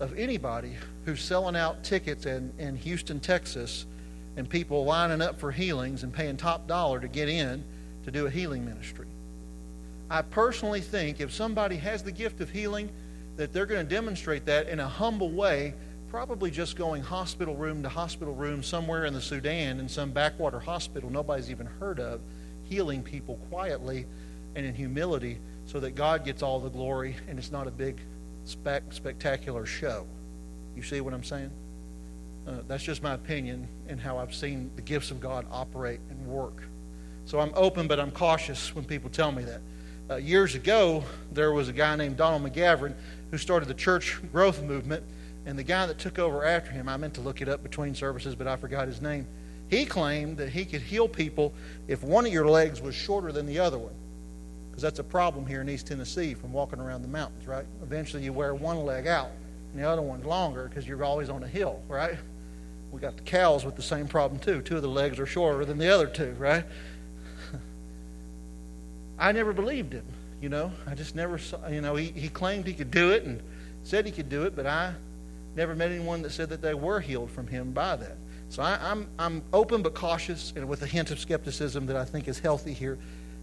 of 0.00 0.18
anybody 0.18 0.76
who's 1.04 1.20
selling 1.20 1.56
out 1.56 1.84
tickets 1.84 2.24
in, 2.24 2.54
in 2.56 2.74
Houston, 2.74 3.20
Texas, 3.20 3.84
and 4.38 4.48
people 4.48 4.86
lining 4.86 5.20
up 5.20 5.38
for 5.38 5.52
healings 5.52 6.04
and 6.04 6.14
paying 6.14 6.38
top 6.38 6.66
dollar 6.66 7.00
to 7.00 7.08
get 7.08 7.28
in 7.28 7.62
to 8.06 8.10
do 8.10 8.24
a 8.24 8.30
healing 8.30 8.64
ministry. 8.64 9.08
I 10.08 10.22
personally 10.22 10.80
think 10.80 11.20
if 11.20 11.34
somebody 11.34 11.76
has 11.76 12.02
the 12.02 12.12
gift 12.12 12.40
of 12.40 12.48
healing, 12.48 12.88
that 13.36 13.52
they're 13.52 13.66
going 13.66 13.86
to 13.86 13.94
demonstrate 13.94 14.46
that 14.46 14.70
in 14.70 14.80
a 14.80 14.88
humble 14.88 15.30
way, 15.30 15.74
probably 16.10 16.50
just 16.50 16.76
going 16.76 17.02
hospital 17.02 17.56
room 17.56 17.82
to 17.82 17.88
hospital 17.88 18.34
room 18.34 18.62
somewhere 18.62 19.04
in 19.04 19.12
the 19.12 19.20
Sudan 19.20 19.80
in 19.80 19.88
some 19.88 20.12
backwater 20.12 20.60
hospital 20.60 21.10
nobody's 21.10 21.50
even 21.50 21.66
heard 21.66 21.98
of, 21.98 22.20
healing 22.64 23.02
people 23.02 23.36
quietly 23.50 24.06
and 24.54 24.64
in 24.64 24.74
humility 24.74 25.38
so 25.66 25.80
that 25.80 25.94
God 25.94 26.24
gets 26.24 26.42
all 26.42 26.60
the 26.60 26.70
glory 26.70 27.16
and 27.28 27.38
it's 27.38 27.50
not 27.50 27.66
a 27.66 27.70
big 27.70 28.00
spec- 28.44 28.92
spectacular 28.92 29.66
show. 29.66 30.06
You 30.76 30.82
see 30.82 31.00
what 31.00 31.12
I'm 31.12 31.24
saying? 31.24 31.50
Uh, 32.46 32.58
that's 32.68 32.84
just 32.84 33.02
my 33.02 33.14
opinion 33.14 33.66
and 33.88 34.00
how 34.00 34.18
I've 34.18 34.34
seen 34.34 34.70
the 34.76 34.82
gifts 34.82 35.10
of 35.10 35.20
God 35.20 35.46
operate 35.50 36.00
and 36.10 36.26
work. 36.26 36.62
So 37.24 37.40
I'm 37.40 37.50
open, 37.56 37.88
but 37.88 37.98
I'm 37.98 38.12
cautious 38.12 38.74
when 38.74 38.84
people 38.84 39.10
tell 39.10 39.32
me 39.32 39.42
that. 39.44 39.60
Uh, 40.08 40.16
years 40.16 40.54
ago, 40.54 41.02
there 41.32 41.50
was 41.50 41.68
a 41.68 41.72
guy 41.72 41.96
named 41.96 42.16
Donald 42.16 42.44
McGavran 42.44 42.94
who 43.32 43.38
started 43.38 43.66
the 43.66 43.74
church 43.74 44.20
growth 44.30 44.62
movement, 44.62 45.02
and 45.46 45.58
the 45.58 45.62
guy 45.62 45.86
that 45.86 45.98
took 45.98 46.18
over 46.18 46.44
after 46.44 46.72
him, 46.72 46.88
I 46.88 46.96
meant 46.96 47.14
to 47.14 47.20
look 47.20 47.40
it 47.40 47.48
up 47.48 47.62
between 47.62 47.94
services, 47.94 48.34
but 48.34 48.46
I 48.46 48.56
forgot 48.56 48.88
his 48.88 49.00
name. 49.00 49.26
He 49.68 49.86
claimed 49.86 50.36
that 50.38 50.50
he 50.50 50.64
could 50.64 50.82
heal 50.82 51.08
people 51.08 51.54
if 51.88 52.02
one 52.02 52.26
of 52.26 52.32
your 52.32 52.48
legs 52.48 52.80
was 52.80 52.94
shorter 52.94 53.32
than 53.32 53.46
the 53.46 53.60
other 53.60 53.78
one 53.78 53.94
because 54.76 54.82
that's 54.82 54.98
a 54.98 55.04
problem 55.04 55.46
here 55.46 55.62
in 55.62 55.68
East 55.70 55.86
Tennessee 55.86 56.34
from 56.34 56.52
walking 56.52 56.80
around 56.80 57.00
the 57.00 57.08
mountains, 57.08 57.46
right? 57.46 57.64
Eventually 57.82 58.22
you 58.22 58.32
wear 58.32 58.54
one 58.54 58.84
leg 58.84 59.06
out 59.06 59.30
and 59.72 59.82
the 59.82 59.88
other 59.88 60.02
one's 60.02 60.26
longer 60.26 60.68
because 60.68 60.86
you're 60.86 61.02
always 61.02 61.30
on 61.30 61.42
a 61.42 61.48
hill, 61.48 61.80
right? 61.88 62.18
We 62.92 63.00
got 63.00 63.16
the 63.16 63.22
cows 63.22 63.64
with 63.64 63.74
the 63.74 63.82
same 63.82 64.06
problem 64.06 64.38
too. 64.38 64.60
Two 64.60 64.76
of 64.76 64.82
the 64.82 64.88
legs 64.88 65.18
are 65.18 65.24
shorter 65.24 65.64
than 65.64 65.78
the 65.78 65.88
other 65.88 66.06
two, 66.06 66.34
right? 66.38 66.64
I 69.18 69.32
never 69.32 69.54
believed 69.54 69.94
him, 69.94 70.04
you 70.42 70.50
know. 70.50 70.70
I 70.86 70.94
just 70.94 71.14
never 71.14 71.38
saw, 71.38 71.66
you 71.68 71.80
know, 71.80 71.96
he, 71.96 72.08
he 72.08 72.28
claimed 72.28 72.66
he 72.66 72.74
could 72.74 72.90
do 72.90 73.12
it 73.12 73.24
and 73.24 73.42
said 73.82 74.04
he 74.04 74.12
could 74.12 74.28
do 74.28 74.42
it, 74.42 74.54
but 74.54 74.66
I 74.66 74.94
never 75.56 75.74
met 75.74 75.90
anyone 75.90 76.22
that 76.22 76.30
said 76.30 76.50
that 76.50 76.60
they 76.60 76.74
were 76.74 77.00
healed 77.00 77.30
from 77.30 77.46
him 77.46 77.72
by 77.72 77.96
that. 77.96 78.18
So 78.48 78.62
I, 78.62 78.78
I'm, 78.80 79.08
I'm 79.18 79.42
open 79.52 79.82
but 79.82 79.94
cautious 79.94 80.52
and 80.54 80.68
with 80.68 80.82
a 80.82 80.86
hint 80.86 81.10
of 81.10 81.18
skepticism 81.18 81.86
that 81.86 81.96
I 81.96 82.04
think 82.04 82.28
is 82.28 82.38
healthy 82.38 82.72
here 82.72 82.98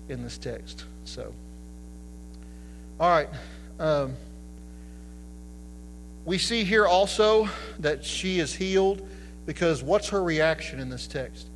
in 0.08 0.24
this 0.24 0.38
text. 0.38 0.86
So, 1.06 1.34
all 3.00 3.10
right. 3.10 3.30
Um, 3.80 4.16
we 6.26 6.38
see 6.38 6.64
here 6.64 6.86
also 6.86 7.50
that 7.80 8.06
she 8.06 8.40
is 8.40 8.54
healed 8.54 9.06
because 9.46 9.84
what's 9.84 10.10
her 10.10 10.24
reaction 10.24 10.80
in 10.80 10.90
this 10.90 11.08
text? 11.08 11.48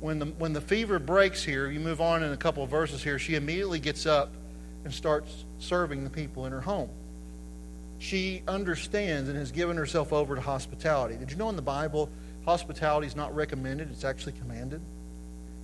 When 0.00 0.18
the, 0.18 0.26
when 0.26 0.52
the 0.52 0.60
fever 0.60 0.98
breaks 0.98 1.44
here, 1.44 1.70
you 1.70 1.78
move 1.78 2.00
on 2.00 2.22
in 2.24 2.32
a 2.32 2.36
couple 2.36 2.64
of 2.64 2.70
verses 2.70 3.02
here, 3.02 3.18
she 3.18 3.36
immediately 3.36 3.78
gets 3.78 4.06
up 4.06 4.32
and 4.84 4.92
starts 4.92 5.44
serving 5.58 6.02
the 6.02 6.10
people 6.10 6.46
in 6.46 6.52
her 6.52 6.60
home. 6.60 6.90
She 7.98 8.42
understands 8.46 9.28
and 9.28 9.38
has 9.38 9.50
given 9.50 9.76
herself 9.76 10.12
over 10.12 10.34
to 10.34 10.40
hospitality. 10.40 11.16
Did 11.16 11.30
you 11.30 11.36
know 11.36 11.48
in 11.48 11.56
the 11.56 11.62
Bible, 11.62 12.08
hospitality 12.44 13.06
is 13.06 13.16
not 13.16 13.34
recommended, 13.34 13.90
it's 13.90 14.04
actually 14.04 14.32
commanded? 14.32 14.80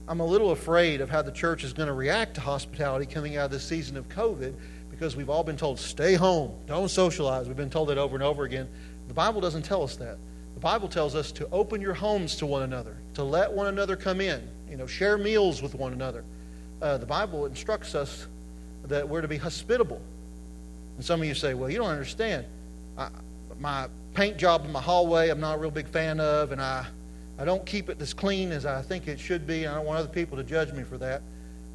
I'm 0.07 0.21
a 0.21 0.27
little 0.27 0.51
afraid 0.51 1.01
of 1.01 1.09
how 1.09 1.23
the 1.23 1.33
church 1.33 1.65
is 1.65 1.73
going 1.73 1.87
to 1.87 1.95
react 1.95 2.35
to 2.35 2.41
hospitality 2.41 3.07
coming 3.07 3.37
out 3.37 3.47
of 3.47 3.51
this 3.53 3.65
season 3.65 3.97
of 3.97 4.09
COVID 4.09 4.55
because 4.91 5.17
we've 5.17 5.31
all 5.31 5.43
been 5.43 5.57
told, 5.57 5.79
stay 5.81 6.15
home, 6.15 6.53
don't 6.67 6.91
socialize. 6.91 7.47
We've 7.47 7.57
been 7.57 7.71
told 7.71 7.89
that 7.89 7.99
over 7.99 8.15
and 8.15 8.23
over 8.23 8.45
again. 8.45 8.69
The 9.09 9.15
Bible 9.15 9.41
doesn't 9.41 9.63
tell 9.63 9.83
us 9.83 9.97
that. 9.97 10.19
The 10.55 10.61
Bible 10.61 10.89
tells 10.89 11.15
us 11.15 11.33
to 11.33 11.49
open 11.51 11.81
your 11.81 11.95
homes 11.95 12.37
to 12.37 12.47
one 12.47 12.63
another, 12.63 12.97
to 13.15 13.25
let 13.25 13.53
one 13.53 13.67
another 13.67 13.97
come 13.97 14.21
in, 14.21 14.47
you 14.69 14.77
know, 14.77 14.87
share 14.87 15.19
meals 15.19 15.63
with 15.63 15.75
one 15.75 15.93
another. 15.93 16.25
Uh, 16.83 16.99
the 16.99 17.07
Bible 17.07 17.47
instructs 17.47 17.95
us 17.95 18.27
that 18.85 19.09
we're 19.09 19.21
to 19.21 19.29
be 19.29 19.39
hospitable. 19.39 20.01
And 20.97 21.05
some 21.05 21.21
of 21.21 21.27
you 21.27 21.35
say, 21.35 21.55
well, 21.55 21.71
you 21.71 21.79
don't 21.79 21.91
understand. 21.91 22.47
I, 22.97 23.09
my 23.59 23.89
paint 24.15 24.37
job 24.37 24.65
in 24.65 24.73
my 24.73 24.81
hallway, 24.81 25.29
I'm 25.29 25.41
not 25.41 25.57
a 25.57 25.59
real 25.59 25.71
big 25.71 25.89
fan 25.89 26.21
of, 26.21 26.53
and 26.53 26.61
I 26.61 26.87
I 27.37 27.45
don't 27.45 27.67
keep 27.67 27.89
it 27.91 28.01
as 28.01 28.15
clean 28.15 28.53
as 28.53 28.65
I 28.65 28.81
think 28.83 29.09
it 29.09 29.19
should 29.19 29.47
be. 29.47 29.65
And 29.65 29.73
I 29.73 29.77
don't 29.77 29.87
want 29.87 29.99
other 29.99 30.09
people 30.09 30.37
to 30.37 30.45
judge 30.45 30.73
me 30.73 30.85
for 30.85 30.99
that. 30.99 31.23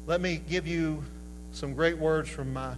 Let 0.06 0.20
me 0.20 0.40
give 0.48 0.66
you 0.66 1.04
some 1.52 1.74
great 1.74 1.98
words 1.98 2.28
from 2.28 2.52
my 2.52 2.74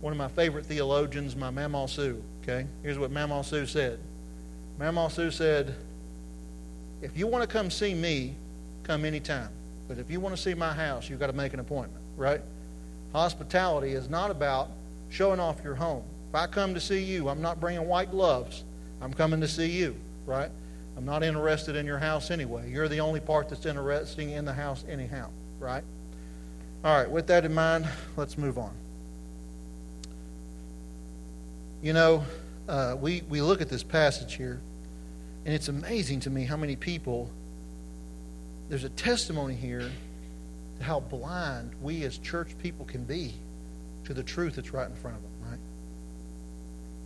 one 0.00 0.12
of 0.12 0.18
my 0.18 0.28
favorite 0.28 0.66
theologians, 0.66 1.34
my 1.36 1.50
Mama 1.50 1.86
Sue. 1.88 2.22
Okay, 2.42 2.66
here's 2.82 2.98
what 2.98 3.10
Mama 3.10 3.42
Sue 3.44 3.66
said. 3.66 4.00
Mama 4.78 5.08
Sue 5.08 5.30
said, 5.30 5.74
"If 7.00 7.16
you 7.16 7.26
want 7.26 7.42
to 7.42 7.48
come 7.48 7.70
see 7.70 7.94
me, 7.94 8.34
come 8.82 9.04
anytime. 9.04 9.50
But 9.86 9.98
if 9.98 10.10
you 10.10 10.18
want 10.18 10.34
to 10.34 10.40
see 10.40 10.54
my 10.54 10.72
house, 10.72 11.08
you've 11.08 11.20
got 11.20 11.28
to 11.28 11.32
make 11.34 11.54
an 11.54 11.60
appointment. 11.60 12.02
Right? 12.16 12.40
Hospitality 13.12 13.92
is 13.92 14.08
not 14.08 14.30
about 14.30 14.70
showing 15.08 15.40
off 15.40 15.62
your 15.62 15.74
home. 15.74 16.02
If 16.30 16.34
I 16.34 16.46
come 16.46 16.74
to 16.74 16.80
see 16.80 17.02
you, 17.02 17.28
I'm 17.28 17.40
not 17.40 17.60
bringing 17.60 17.86
white 17.86 18.10
gloves. 18.10 18.64
I'm 19.00 19.12
coming 19.12 19.40
to 19.40 19.48
see 19.48 19.68
you. 19.68 19.96
Right? 20.26 20.50
I'm 20.96 21.04
not 21.04 21.22
interested 21.22 21.76
in 21.76 21.86
your 21.86 21.98
house 21.98 22.30
anyway. 22.30 22.70
You're 22.70 22.88
the 22.88 23.00
only 23.00 23.20
part 23.20 23.48
that's 23.48 23.66
interesting 23.66 24.30
in 24.30 24.44
the 24.44 24.52
house, 24.52 24.84
anyhow, 24.88 25.28
right? 25.58 25.82
All 26.84 26.96
right, 26.96 27.10
with 27.10 27.26
that 27.28 27.44
in 27.44 27.52
mind, 27.52 27.88
let's 28.16 28.38
move 28.38 28.58
on. 28.58 28.72
You 31.82 31.94
know, 31.94 32.24
uh, 32.68 32.96
we, 32.98 33.22
we 33.28 33.40
look 33.40 33.60
at 33.60 33.68
this 33.68 33.82
passage 33.82 34.34
here, 34.34 34.60
and 35.44 35.54
it's 35.54 35.68
amazing 35.68 36.20
to 36.20 36.30
me 36.30 36.44
how 36.44 36.56
many 36.56 36.76
people, 36.76 37.28
there's 38.68 38.84
a 38.84 38.90
testimony 38.90 39.54
here 39.54 39.90
to 40.78 40.84
how 40.84 41.00
blind 41.00 41.72
we 41.82 42.04
as 42.04 42.18
church 42.18 42.56
people 42.62 42.84
can 42.84 43.04
be 43.04 43.34
to 44.04 44.14
the 44.14 44.22
truth 44.22 44.56
that's 44.56 44.72
right 44.72 44.88
in 44.88 44.96
front 44.96 45.16
of 45.16 45.22
them. 45.22 45.32
Right? 45.50 45.58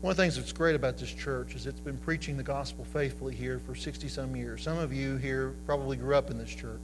One 0.00 0.12
of 0.12 0.16
the 0.16 0.22
things 0.22 0.36
that's 0.36 0.52
great 0.52 0.76
about 0.76 0.96
this 0.96 1.10
church 1.10 1.54
is 1.54 1.66
it's 1.66 1.80
been 1.80 1.98
preaching 1.98 2.36
the 2.36 2.42
gospel 2.42 2.84
faithfully 2.84 3.34
here 3.34 3.58
for 3.58 3.74
60 3.74 4.08
some 4.08 4.36
years. 4.36 4.62
Some 4.62 4.78
of 4.78 4.92
you 4.92 5.16
here 5.16 5.54
probably 5.66 5.96
grew 5.96 6.14
up 6.14 6.30
in 6.30 6.38
this 6.38 6.50
church. 6.50 6.80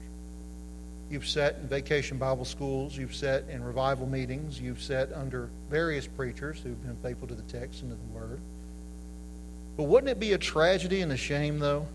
You've 1.10 1.26
sat 1.26 1.56
in 1.56 1.68
vacation 1.68 2.18
Bible 2.18 2.44
schools, 2.44 2.96
you've 2.96 3.14
sat 3.14 3.44
in 3.48 3.62
revival 3.62 4.06
meetings, 4.06 4.60
you've 4.60 4.82
sat 4.82 5.12
under 5.12 5.50
various 5.70 6.06
preachers 6.06 6.60
who've 6.60 6.82
been 6.82 6.96
faithful 7.02 7.28
to 7.28 7.34
the 7.34 7.42
text 7.42 7.82
and 7.82 7.90
to 7.90 7.96
the 7.96 8.18
word. 8.18 8.40
But 9.76 9.84
wouldn't 9.84 10.10
it 10.10 10.18
be 10.18 10.32
a 10.32 10.38
tragedy 10.38 11.00
and 11.02 11.12
a 11.12 11.16
shame, 11.16 11.58
though, 11.58 11.86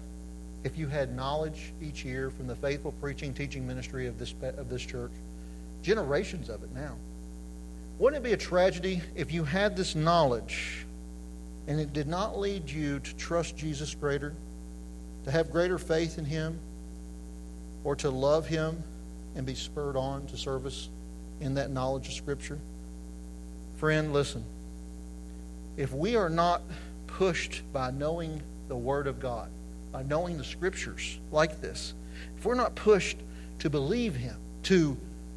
if 0.63 0.77
you 0.77 0.87
had 0.87 1.15
knowledge 1.15 1.73
each 1.81 2.05
year 2.05 2.29
from 2.29 2.47
the 2.47 2.55
faithful 2.55 2.91
preaching, 2.93 3.33
teaching 3.33 3.65
ministry 3.65 4.07
of 4.07 4.19
this, 4.19 4.33
of 4.41 4.69
this 4.69 4.83
church? 4.83 5.11
Generations 5.81 6.49
of 6.49 6.63
it 6.63 6.73
now. 6.73 6.95
Wouldn't 7.99 8.25
it 8.25 8.27
be 8.27 8.33
a 8.33 8.37
tragedy 8.37 9.01
if 9.13 9.33
you 9.33 9.43
had 9.43 9.75
this 9.75 9.93
knowledge 9.93 10.85
and 11.67 11.81
it 11.81 11.91
did 11.91 12.07
not 12.07 12.39
lead 12.39 12.69
you 12.69 12.99
to 12.99 13.15
trust 13.17 13.57
Jesus 13.57 13.93
greater, 13.93 14.33
to 15.25 15.31
have 15.31 15.51
greater 15.51 15.77
faith 15.77 16.17
in 16.17 16.23
Him, 16.23 16.57
or 17.83 17.97
to 17.97 18.09
love 18.09 18.47
Him 18.47 18.81
and 19.35 19.45
be 19.45 19.53
spurred 19.53 19.97
on 19.97 20.25
to 20.27 20.37
service 20.37 20.87
in 21.41 21.55
that 21.55 21.71
knowledge 21.71 22.07
of 22.07 22.13
Scripture? 22.13 22.57
Friend, 23.75 24.13
listen. 24.13 24.45
If 25.75 25.91
we 25.91 26.15
are 26.15 26.29
not 26.29 26.61
pushed 27.05 27.63
by 27.73 27.91
knowing 27.91 28.41
the 28.69 28.77
Word 28.77 29.07
of 29.07 29.19
God, 29.19 29.49
by 29.91 30.03
knowing 30.03 30.37
the 30.37 30.43
Scriptures 30.45 31.19
like 31.33 31.59
this, 31.59 31.93
if 32.37 32.45
we're 32.45 32.55
not 32.55 32.75
pushed 32.75 33.17
to 33.59 33.69
believe 33.69 34.15
Him, 34.15 34.37
to 34.63 34.95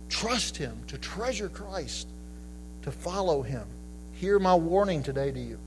trust 0.08 0.56
Him, 0.56 0.80
to 0.86 0.96
treasure 0.96 1.48
Christ, 1.48 2.06
to 2.82 2.92
follow 2.92 3.42
Him, 3.42 3.66
hear 4.12 4.38
my 4.38 4.54
warning 4.54 5.02
today 5.02 5.30
to 5.30 5.40
you 5.40 5.58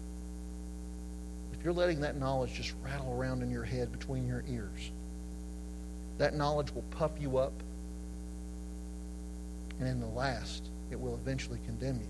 If 1.54 1.64
you're 1.64 1.74
letting 1.74 2.02
that 2.02 2.18
knowledge 2.18 2.54
just 2.54 2.74
rattle 2.84 3.14
around 3.14 3.42
in 3.42 3.50
your 3.50 3.64
head 3.64 3.92
between 3.92 4.28
your 4.28 4.44
ears. 4.48 4.92
that 6.18 6.34
knowledge 6.36 6.74
will 6.74 6.86
puff 6.92 7.12
you 7.20 7.38
up. 7.38 7.54
And 9.80 9.88
in 9.88 10.00
the 10.00 10.08
last, 10.08 10.64
it 10.92 11.00
will 11.00 11.16
eventually 11.16 11.60
condemn 11.66 12.00
you. 12.00 12.08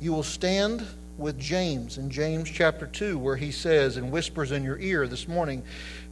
You 0.00 0.12
will 0.12 0.22
stand 0.22 0.86
with 1.16 1.38
James 1.38 1.96
in 1.96 2.10
James 2.10 2.50
chapter 2.50 2.86
2, 2.86 3.16
where 3.18 3.36
he 3.36 3.50
says 3.50 3.96
and 3.96 4.10
whispers 4.10 4.52
in 4.52 4.64
your 4.64 4.78
ear 4.78 5.06
this 5.06 5.28
morning, 5.28 5.62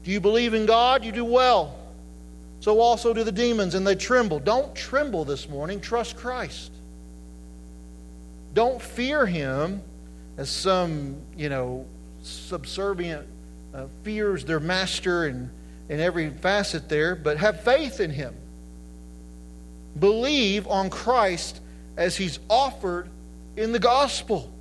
Do 0.05 0.11
you 0.11 0.21
believe 0.21 0.55
in 0.55 0.65
God? 0.65 1.05
You 1.05 1.13
do 1.13 1.25
well. 1.25 1.77
So 2.61 2.81
also 2.81 3.13
do 3.13 3.25
the 3.25 3.33
demons, 3.33 3.75
and 3.75 3.87
they 3.87 3.97
tremble. 3.97 4.39
Don't 4.39 4.75
tremble 4.75 5.25
this 5.25 5.49
morning. 5.49 5.81
Trust 5.81 6.17
Christ. 6.17 6.71
Don't 8.55 8.81
fear 8.81 9.27
him 9.27 9.83
as 10.37 10.51
some, 10.51 11.17
you 11.37 11.49
know, 11.49 11.87
subservient 12.23 13.27
uh, 13.75 13.87
fears 14.03 14.45
their 14.45 14.61
master 14.61 15.27
in, 15.27 15.51
in 15.89 16.01
every 16.01 16.31
facet 16.31 16.89
there, 16.89 17.17
but 17.17 17.39
have 17.39 17.63
faith 17.63 18.01
in 18.01 18.11
him. 18.11 18.35
Believe 19.99 20.67
on 20.67 20.91
Christ 20.91 21.61
as 21.97 22.17
he's 22.17 22.39
offered 22.49 23.09
in 23.57 23.73
the 23.73 23.79
gospel. 23.79 24.53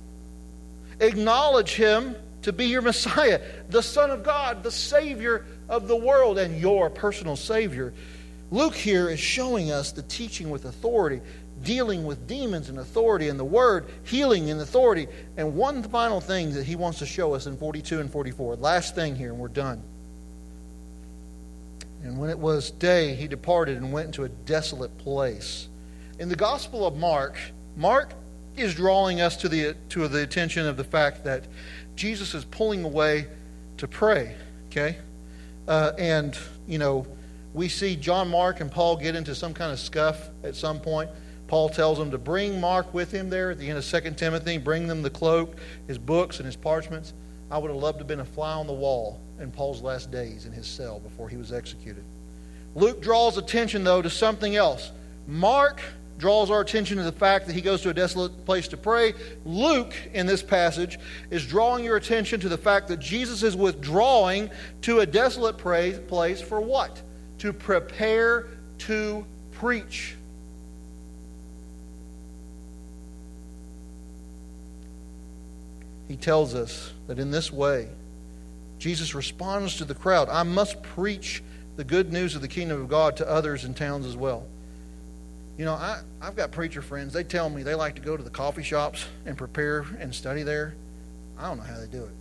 Acknowledge 1.00 1.74
him 1.74 2.16
to 2.42 2.52
be 2.52 2.66
your 2.66 2.82
Messiah, 2.82 3.40
the 3.68 3.82
Son 3.82 4.10
of 4.10 4.22
God, 4.22 4.62
the 4.62 4.70
Savior 4.70 5.46
of 5.68 5.88
the 5.88 5.96
world, 5.96 6.38
and 6.38 6.60
your 6.60 6.90
personal 6.90 7.36
Savior. 7.36 7.92
Luke 8.50 8.74
here 8.74 9.08
is 9.08 9.18
showing 9.18 9.70
us 9.70 9.92
the 9.92 10.02
teaching 10.02 10.50
with 10.50 10.66
authority, 10.66 11.22
dealing 11.62 12.04
with 12.04 12.26
demons 12.26 12.68
and 12.68 12.78
authority, 12.78 13.28
and 13.28 13.38
the 13.38 13.44
word 13.44 13.86
healing 14.04 14.50
and 14.50 14.60
authority. 14.60 15.08
And 15.36 15.54
one 15.54 15.82
final 15.82 16.20
thing 16.20 16.52
that 16.54 16.64
he 16.64 16.76
wants 16.76 16.98
to 17.00 17.06
show 17.06 17.34
us 17.34 17.46
in 17.46 17.56
42 17.56 18.00
and 18.00 18.10
44. 18.10 18.56
Last 18.56 18.94
thing 18.94 19.16
here, 19.16 19.30
and 19.30 19.38
we're 19.38 19.48
done. 19.48 19.82
And 22.02 22.18
when 22.18 22.30
it 22.30 22.38
was 22.38 22.70
day, 22.70 23.14
he 23.14 23.28
departed 23.28 23.76
and 23.76 23.92
went 23.92 24.06
into 24.06 24.24
a 24.24 24.28
desolate 24.28 24.96
place. 24.98 25.68
In 26.18 26.28
the 26.28 26.36
Gospel 26.36 26.86
of 26.86 26.96
Mark, 26.96 27.38
Mark 27.76 28.12
is 28.56 28.74
drawing 28.74 29.20
us 29.20 29.36
to 29.38 29.48
the, 29.48 29.74
to 29.90 30.08
the 30.08 30.22
attention 30.22 30.66
of 30.66 30.76
the 30.76 30.84
fact 30.84 31.24
that 31.24 31.46
Jesus 31.94 32.34
is 32.34 32.44
pulling 32.44 32.84
away 32.84 33.26
to 33.78 33.86
pray, 33.86 34.34
okay? 34.66 34.98
Uh, 35.66 35.92
and, 35.98 36.36
you 36.66 36.78
know, 36.78 37.06
we 37.54 37.68
see 37.68 37.96
John 37.96 38.28
Mark 38.28 38.60
and 38.60 38.70
Paul 38.70 38.96
get 38.96 39.14
into 39.14 39.34
some 39.34 39.54
kind 39.54 39.72
of 39.72 39.78
scuff 39.78 40.30
at 40.42 40.56
some 40.56 40.80
point. 40.80 41.10
Paul 41.52 41.68
tells 41.68 41.98
them 41.98 42.10
to 42.12 42.16
bring 42.16 42.58
Mark 42.62 42.94
with 42.94 43.12
him 43.12 43.28
there 43.28 43.50
at 43.50 43.58
the 43.58 43.68
end 43.68 43.76
of 43.76 43.84
2 43.84 44.12
Timothy, 44.12 44.56
bring 44.56 44.86
them 44.86 45.02
the 45.02 45.10
cloak, 45.10 45.58
his 45.86 45.98
books, 45.98 46.38
and 46.38 46.46
his 46.46 46.56
parchments. 46.56 47.12
I 47.50 47.58
would 47.58 47.70
have 47.70 47.78
loved 47.78 47.98
to 47.98 48.04
have 48.04 48.08
been 48.08 48.20
a 48.20 48.24
fly 48.24 48.54
on 48.54 48.66
the 48.66 48.72
wall 48.72 49.20
in 49.38 49.50
Paul's 49.50 49.82
last 49.82 50.10
days 50.10 50.46
in 50.46 50.52
his 50.52 50.66
cell 50.66 50.98
before 50.98 51.28
he 51.28 51.36
was 51.36 51.52
executed. 51.52 52.04
Luke 52.74 53.02
draws 53.02 53.36
attention, 53.36 53.84
though, 53.84 54.00
to 54.00 54.08
something 54.08 54.56
else. 54.56 54.92
Mark 55.26 55.82
draws 56.16 56.50
our 56.50 56.62
attention 56.62 56.96
to 56.96 57.02
the 57.02 57.12
fact 57.12 57.46
that 57.48 57.52
he 57.52 57.60
goes 57.60 57.82
to 57.82 57.90
a 57.90 57.94
desolate 57.94 58.46
place 58.46 58.66
to 58.68 58.78
pray. 58.78 59.12
Luke, 59.44 59.92
in 60.14 60.24
this 60.24 60.42
passage, 60.42 60.98
is 61.28 61.46
drawing 61.46 61.84
your 61.84 61.98
attention 61.98 62.40
to 62.40 62.48
the 62.48 62.56
fact 62.56 62.88
that 62.88 62.98
Jesus 62.98 63.42
is 63.42 63.56
withdrawing 63.56 64.48
to 64.80 65.00
a 65.00 65.06
desolate 65.06 65.58
place 65.58 66.40
for 66.40 66.62
what? 66.62 67.02
To 67.40 67.52
prepare 67.52 68.46
to 68.78 69.26
preach. 69.50 70.16
He 76.12 76.18
tells 76.18 76.54
us 76.54 76.92
that 77.06 77.18
in 77.18 77.30
this 77.30 77.50
way, 77.50 77.88
Jesus 78.78 79.14
responds 79.14 79.76
to 79.76 79.86
the 79.86 79.94
crowd 79.94 80.28
I 80.28 80.42
must 80.42 80.82
preach 80.82 81.42
the 81.76 81.84
good 81.84 82.12
news 82.12 82.34
of 82.34 82.42
the 82.42 82.48
kingdom 82.48 82.82
of 82.82 82.90
God 82.90 83.16
to 83.16 83.26
others 83.26 83.64
in 83.64 83.72
towns 83.72 84.04
as 84.04 84.14
well. 84.14 84.46
You 85.56 85.64
know, 85.64 85.72
I, 85.72 86.02
I've 86.20 86.36
got 86.36 86.52
preacher 86.52 86.82
friends. 86.82 87.14
They 87.14 87.24
tell 87.24 87.48
me 87.48 87.62
they 87.62 87.74
like 87.74 87.94
to 87.94 88.02
go 88.02 88.14
to 88.14 88.22
the 88.22 88.28
coffee 88.28 88.62
shops 88.62 89.06
and 89.24 89.38
prepare 89.38 89.86
and 89.98 90.14
study 90.14 90.42
there. 90.42 90.74
I 91.38 91.48
don't 91.48 91.56
know 91.56 91.64
how 91.64 91.80
they 91.80 91.86
do 91.86 92.04
it. 92.04 92.12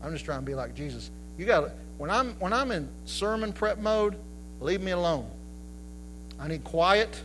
I'm 0.00 0.12
just 0.12 0.24
trying 0.24 0.38
to 0.38 0.46
be 0.46 0.54
like 0.54 0.76
Jesus. 0.76 1.10
You 1.38 1.44
got 1.44 1.72
when 1.98 2.08
I'm 2.08 2.34
when 2.34 2.52
I'm 2.52 2.70
in 2.70 2.88
sermon 3.04 3.52
prep 3.52 3.78
mode, 3.78 4.16
leave 4.60 4.80
me 4.80 4.92
alone. 4.92 5.28
I 6.38 6.46
need 6.46 6.62
quiet 6.62 7.20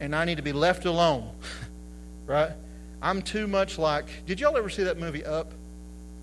and 0.00 0.16
I 0.16 0.24
need 0.24 0.38
to 0.38 0.42
be 0.42 0.52
left 0.52 0.84
alone. 0.84 1.30
right? 2.26 2.50
I'm 3.00 3.22
too 3.22 3.46
much 3.46 3.78
like 3.78 4.06
Did 4.26 4.40
y'all 4.40 4.56
ever 4.56 4.68
see 4.68 4.84
that 4.84 4.98
movie 4.98 5.24
Up? 5.24 5.52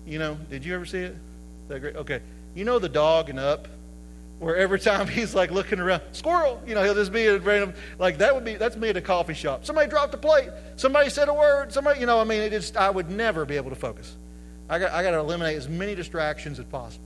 You 0.06 0.18
know, 0.18 0.34
did 0.50 0.64
you 0.64 0.74
ever 0.74 0.84
see 0.84 0.98
it? 0.98 1.16
That 1.68 1.80
great? 1.80 1.96
Okay. 1.96 2.20
You 2.54 2.64
know 2.64 2.78
the 2.78 2.88
dog 2.88 3.28
in 3.28 3.38
Up 3.38 3.68
where 4.38 4.56
every 4.56 4.78
time 4.78 5.08
he's 5.08 5.34
like 5.34 5.50
looking 5.50 5.80
around, 5.80 6.02
squirrel, 6.12 6.62
you 6.66 6.74
know, 6.74 6.82
he'll 6.82 6.94
just 6.94 7.12
be 7.12 7.26
at 7.26 7.42
random, 7.44 7.74
like 7.98 8.18
that 8.18 8.34
would 8.34 8.44
be, 8.44 8.54
that's 8.54 8.76
me 8.76 8.88
at 8.88 8.96
a 8.96 9.00
coffee 9.00 9.34
shop. 9.34 9.64
Somebody 9.64 9.88
dropped 9.88 10.14
a 10.14 10.18
plate. 10.18 10.50
Somebody 10.76 11.10
said 11.10 11.28
a 11.28 11.34
word. 11.34 11.72
Somebody, 11.72 12.00
you 12.00 12.06
know, 12.06 12.20
I 12.20 12.24
mean, 12.24 12.42
it 12.42 12.50
just, 12.50 12.76
I 12.76 12.90
would 12.90 13.10
never 13.10 13.44
be 13.44 13.56
able 13.56 13.70
to 13.70 13.76
focus. 13.76 14.16
I 14.68 14.78
got, 14.78 14.92
I 14.92 15.02
got 15.02 15.12
to 15.12 15.18
eliminate 15.18 15.56
as 15.56 15.68
many 15.68 15.94
distractions 15.94 16.58
as 16.58 16.64
possible. 16.66 17.04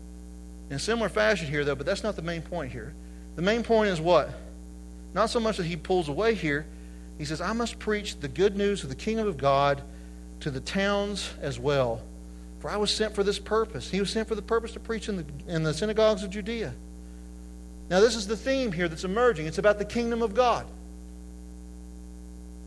In 0.70 0.78
similar 0.78 1.09
fashion 1.09 1.48
here, 1.48 1.64
though, 1.64 1.74
but 1.74 1.85
that's 1.85 2.02
not 2.02 2.16
the 2.16 2.22
main 2.22 2.42
point 2.42 2.72
here. 2.72 2.94
The 3.37 3.42
main 3.42 3.62
point 3.62 3.90
is 3.90 4.00
what? 4.00 4.30
Not 5.14 5.30
so 5.30 5.40
much 5.40 5.56
that 5.56 5.66
he 5.66 5.76
pulls 5.76 6.09
away 6.09 6.35
here. 6.35 6.66
He 7.20 7.24
says, 7.24 7.40
I 7.40 7.52
must 7.52 7.78
preach 7.78 8.18
the 8.18 8.26
good 8.26 8.56
news 8.56 8.83
of 8.83 8.88
the 8.88 8.96
kingdom 8.96 9.28
of 9.28 9.37
God 9.37 9.80
to 10.40 10.50
the 10.50 10.61
towns 10.61 11.30
as 11.40 11.61
well. 11.61 12.02
For 12.59 12.68
I 12.68 12.76
was 12.78 12.90
sent 12.90 13.14
for 13.14 13.22
this 13.22 13.38
purpose. 13.38 13.90
He 13.90 14.00
was 14.00 14.11
sent 14.11 14.26
for 14.26 14.35
the 14.35 14.42
purpose 14.42 14.72
to 14.72 14.80
preach 14.80 15.09
in 15.09 15.18
the, 15.18 15.24
in 15.46 15.62
the 15.62 15.72
synagogues 15.72 16.24
of 16.24 16.30
Judea 16.30 16.74
now, 17.90 17.98
this 17.98 18.14
is 18.14 18.28
the 18.28 18.37
theme 18.37 18.70
here 18.70 18.87
that's 18.87 19.02
emerging. 19.02 19.46
It's 19.46 19.59
about 19.59 19.78
the 19.78 19.85
kingdom 19.85 20.22
of 20.22 20.33
God. 20.33 20.64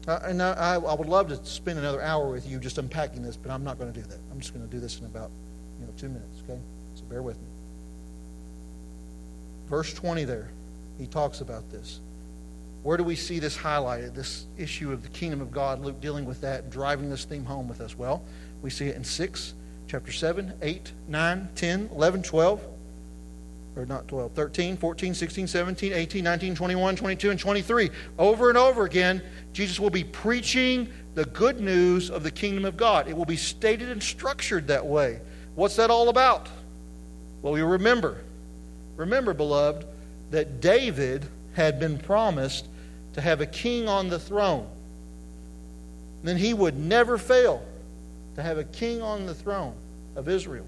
Uh, 0.06 0.20
and 0.24 0.44
I, 0.44 0.74
I, 0.74 0.94
would 0.94 1.08
love 1.08 1.30
to 1.30 1.46
spend 1.46 1.80
another 1.80 2.02
hour 2.02 2.30
with 2.30 2.46
you 2.46 2.60
just 2.60 2.78
unpacking 2.78 3.24
this, 3.24 3.38
but 3.38 3.50
I'm 3.50 3.64
not 3.64 3.80
going 3.80 3.92
to 3.92 3.98
do 3.98 4.06
that. 4.06 4.20
I'm 4.30 4.42
just 4.42 4.54
going 4.54 4.68
to 4.68 4.70
do 4.70 4.82
this 4.82 5.00
in 5.00 5.06
about 5.06 5.32
you 5.80 5.86
know 5.86 5.94
two 5.98 6.10
minutes. 6.10 6.44
Okay, 6.44 6.60
so 6.96 7.04
bear 7.06 7.24
with 7.24 7.38
me. 7.38 7.48
Verse 9.70 9.94
20 9.94 10.26
there, 10.26 10.50
he 11.00 11.08
talks 11.08 11.40
about 11.40 11.72
this. 11.72 12.02
Where 12.84 12.98
do 12.98 13.04
we 13.04 13.16
see 13.16 13.40
this 13.40 13.58
highlighted? 13.58 14.14
This 14.14 14.46
issue 14.58 14.92
of 14.92 15.02
the 15.04 15.10
kingdom 15.10 15.42
of 15.42 15.52
God. 15.52 15.80
Luke 15.82 16.00
dealing 16.02 16.26
with 16.26 16.42
that, 16.42 16.70
driving 16.70 17.10
this 17.10 17.26
theme 17.26 17.46
home 17.46 17.68
with 17.68 17.82
us. 17.82 17.98
Well, 17.98 18.24
we 18.62 18.70
see 18.70 18.88
it 18.88 18.96
in 18.96 19.04
six, 19.04 19.54
chapter 19.88 20.12
7, 20.12 20.54
8, 20.62 20.92
9, 21.08 21.50
10, 21.56 21.90
11, 21.94 22.24
12 22.24 22.62
or 23.76 23.86
not 23.86 24.08
12, 24.08 24.34
13, 24.34 24.78
14, 24.78 25.14
16, 25.14 25.48
17, 25.48 25.94
18, 25.94 26.24
19, 26.24 26.56
21, 26.56 26.96
22, 26.96 27.32
and 27.32 27.40
23. 27.40 27.90
Over 28.20 28.50
and 28.50 28.58
over 28.58 28.86
again, 28.86 29.22
Jesus 29.52 29.80
will 29.80 29.90
be 29.90 30.04
preaching 30.04 30.90
the 31.16 31.26
good 31.26 31.60
news 31.60 32.10
of 32.10 32.24
the 32.24 32.32
kingdom 32.32 32.66
of 32.66 32.78
God. 32.78 33.08
It 33.08 33.18
will 33.18 33.26
be 33.26 33.38
stated 33.38 33.90
and 33.90 34.02
structured 34.02 34.68
that 34.68 34.86
way. 34.86 35.20
What's 35.56 35.76
that 35.78 35.90
all 35.90 36.10
about? 36.10 36.50
Well, 37.42 37.58
you 37.58 37.66
remember. 37.66 38.22
Remember, 38.96 39.34
beloved, 39.34 39.86
that 40.32 40.62
David 40.62 41.26
had 41.54 41.80
been 41.80 41.98
promised 41.98 42.68
to 43.14 43.22
have 43.22 43.42
a 43.42 43.46
king 43.46 43.88
on 43.88 44.10
the 44.10 44.20
throne. 44.20 44.68
Then 46.24 46.38
he 46.38 46.54
would 46.54 46.78
never 46.78 47.18
fail 47.18 47.64
to 48.36 48.42
have 48.42 48.58
a 48.58 48.64
king 48.64 49.02
on 49.02 49.26
the 49.26 49.36
throne 49.36 49.76
of 50.16 50.28
Israel. 50.28 50.66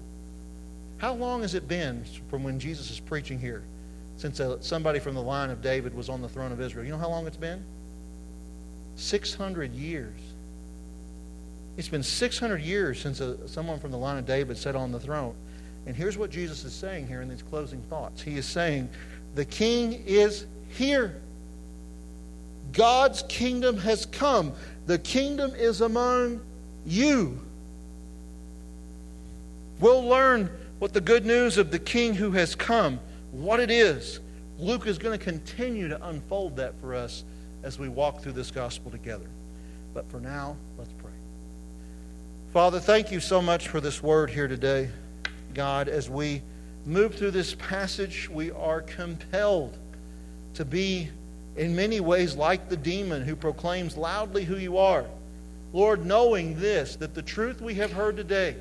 How 0.98 1.14
long 1.14 1.42
has 1.42 1.54
it 1.54 1.68
been 1.68 2.04
from 2.30 2.42
when 2.42 2.58
Jesus 2.58 2.90
is 2.90 3.00
preaching 3.00 3.38
here 3.38 3.62
since 4.16 4.40
uh, 4.40 4.60
somebody 4.60 4.98
from 4.98 5.14
the 5.14 5.22
line 5.22 5.50
of 5.50 5.60
David 5.60 5.94
was 5.94 6.08
on 6.08 6.22
the 6.22 6.28
throne 6.28 6.52
of 6.52 6.60
Israel? 6.60 6.84
You 6.84 6.92
know 6.92 6.98
how 6.98 7.10
long 7.10 7.26
it's 7.26 7.36
been? 7.36 7.62
600 8.96 9.74
years. 9.74 10.18
It's 11.76 11.88
been 11.88 12.02
600 12.02 12.62
years 12.62 13.00
since 13.00 13.20
a, 13.20 13.32
uh, 13.32 13.46
someone 13.46 13.78
from 13.78 13.90
the 13.90 13.98
line 13.98 14.16
of 14.16 14.26
David 14.26 14.56
sat 14.56 14.74
on 14.74 14.92
the 14.92 15.00
throne. 15.00 15.34
And 15.86 15.94
here's 15.94 16.16
what 16.16 16.30
Jesus 16.30 16.64
is 16.64 16.72
saying 16.72 17.06
here 17.06 17.20
in 17.20 17.28
these 17.28 17.42
closing 17.42 17.80
thoughts 17.82 18.22
He 18.22 18.36
is 18.36 18.46
saying, 18.46 18.88
The 19.34 19.44
king 19.44 20.02
is 20.06 20.46
here. 20.70 21.20
God's 22.76 23.22
kingdom 23.22 23.78
has 23.78 24.04
come. 24.04 24.52
The 24.84 24.98
kingdom 24.98 25.52
is 25.56 25.80
among 25.80 26.42
you. 26.84 27.40
We'll 29.80 30.04
learn 30.04 30.50
what 30.78 30.92
the 30.92 31.00
good 31.00 31.24
news 31.24 31.56
of 31.56 31.70
the 31.70 31.78
King 31.78 32.14
who 32.14 32.32
has 32.32 32.54
come, 32.54 33.00
what 33.32 33.60
it 33.60 33.70
is. 33.70 34.20
Luke 34.58 34.86
is 34.86 34.98
going 34.98 35.18
to 35.18 35.24
continue 35.24 35.88
to 35.88 36.08
unfold 36.08 36.56
that 36.56 36.78
for 36.80 36.94
us 36.94 37.24
as 37.62 37.78
we 37.78 37.88
walk 37.88 38.20
through 38.20 38.32
this 38.32 38.50
gospel 38.50 38.90
together. 38.90 39.26
But 39.94 40.10
for 40.10 40.20
now, 40.20 40.56
let's 40.76 40.92
pray. 40.98 41.12
Father, 42.52 42.78
thank 42.78 43.10
you 43.10 43.20
so 43.20 43.40
much 43.40 43.68
for 43.68 43.80
this 43.80 44.02
word 44.02 44.28
here 44.28 44.48
today. 44.48 44.90
God, 45.54 45.88
as 45.88 46.10
we 46.10 46.42
move 46.84 47.14
through 47.14 47.30
this 47.30 47.54
passage, 47.54 48.28
we 48.28 48.50
are 48.50 48.82
compelled 48.82 49.78
to 50.54 50.64
be, 50.64 51.08
in 51.56 51.74
many 51.74 52.00
ways, 52.00 52.36
like 52.36 52.68
the 52.68 52.76
demon 52.76 53.22
who 53.22 53.34
proclaims 53.34 53.96
loudly 53.96 54.44
who 54.44 54.56
you 54.56 54.78
are. 54.78 55.06
Lord, 55.72 56.04
knowing 56.04 56.58
this, 56.58 56.96
that 56.96 57.14
the 57.14 57.22
truth 57.22 57.60
we 57.60 57.74
have 57.74 57.92
heard 57.92 58.16
today, 58.16 58.56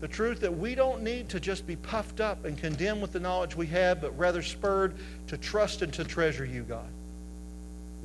The 0.00 0.08
truth 0.08 0.40
that 0.40 0.56
we 0.56 0.74
don't 0.74 1.02
need 1.02 1.28
to 1.30 1.40
just 1.40 1.66
be 1.66 1.74
puffed 1.74 2.20
up 2.20 2.44
and 2.44 2.56
condemned 2.56 3.02
with 3.02 3.12
the 3.12 3.20
knowledge 3.20 3.56
we 3.56 3.66
have, 3.68 4.00
but 4.00 4.16
rather 4.16 4.42
spurred 4.42 4.94
to 5.26 5.36
trust 5.36 5.82
and 5.82 5.92
to 5.94 6.04
treasure 6.04 6.44
you, 6.44 6.62
God. 6.62 6.86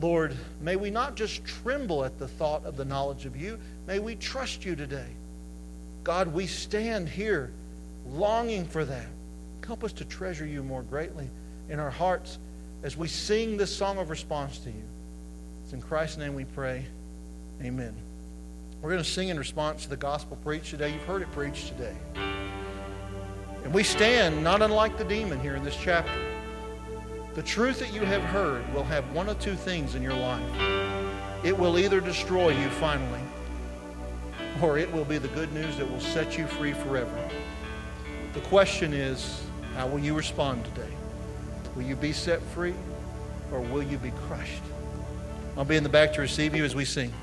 Lord, 0.01 0.35
may 0.59 0.75
we 0.75 0.89
not 0.89 1.15
just 1.15 1.45
tremble 1.45 2.03
at 2.03 2.17
the 2.17 2.27
thought 2.27 2.65
of 2.65 2.77
the 2.77 2.85
knowledge 2.85 3.25
of 3.25 3.37
you, 3.37 3.59
may 3.85 3.99
we 3.99 4.15
trust 4.15 4.65
you 4.65 4.75
today. 4.75 5.07
God, 6.03 6.33
we 6.33 6.47
stand 6.47 7.07
here 7.07 7.51
longing 8.07 8.65
for 8.65 8.83
that. 8.85 9.07
Help 9.65 9.83
us 9.83 9.93
to 9.93 10.05
treasure 10.05 10.47
you 10.47 10.63
more 10.63 10.81
greatly 10.81 11.29
in 11.69 11.79
our 11.79 11.91
hearts 11.91 12.39
as 12.83 12.97
we 12.97 13.07
sing 13.07 13.55
this 13.55 13.75
song 13.75 13.97
of 13.97 14.09
response 14.09 14.59
to 14.59 14.69
you. 14.69 14.83
It's 15.63 15.73
in 15.73 15.81
Christ's 15.81 16.17
name 16.17 16.35
we 16.35 16.43
pray. 16.43 16.85
Amen. 17.61 17.95
We're 18.81 18.91
going 18.91 19.01
to 19.03 19.09
sing 19.09 19.29
in 19.29 19.39
response 19.39 19.83
to 19.83 19.89
the 19.89 19.97
gospel 19.97 20.37
preached 20.43 20.71
today. 20.71 20.91
You've 20.91 21.05
heard 21.05 21.21
it 21.21 21.31
preached 21.31 21.69
today. 21.69 21.95
And 23.63 23.73
we 23.73 23.83
stand 23.83 24.43
not 24.43 24.61
unlike 24.61 24.97
the 24.97 25.05
demon 25.05 25.39
here 25.39 25.55
in 25.55 25.63
this 25.63 25.77
chapter. 25.77 26.11
The 27.35 27.43
truth 27.43 27.79
that 27.79 27.93
you 27.93 28.01
have 28.01 28.21
heard 28.21 28.71
will 28.73 28.83
have 28.83 29.09
one 29.13 29.29
of 29.29 29.39
two 29.39 29.55
things 29.55 29.95
in 29.95 30.03
your 30.03 30.13
life. 30.13 30.43
It 31.45 31.57
will 31.57 31.79
either 31.79 32.01
destroy 32.01 32.49
you 32.49 32.69
finally, 32.71 33.21
or 34.61 34.77
it 34.77 34.91
will 34.91 35.05
be 35.05 35.17
the 35.17 35.29
good 35.29 35.51
news 35.53 35.77
that 35.77 35.89
will 35.89 36.01
set 36.01 36.37
you 36.37 36.45
free 36.45 36.73
forever. 36.73 37.29
The 38.33 38.41
question 38.41 38.93
is, 38.93 39.43
how 39.75 39.87
will 39.87 39.99
you 39.99 40.13
respond 40.13 40.65
today? 40.65 40.92
Will 41.75 41.83
you 41.83 41.95
be 41.95 42.13
set 42.13 42.41
free 42.41 42.75
or 43.51 43.61
will 43.61 43.83
you 43.83 43.97
be 43.97 44.11
crushed? 44.27 44.63
I'll 45.57 45.65
be 45.65 45.75
in 45.75 45.83
the 45.83 45.89
back 45.89 46.13
to 46.13 46.21
receive 46.21 46.55
you 46.55 46.65
as 46.65 46.75
we 46.75 46.85
sing. 46.85 47.13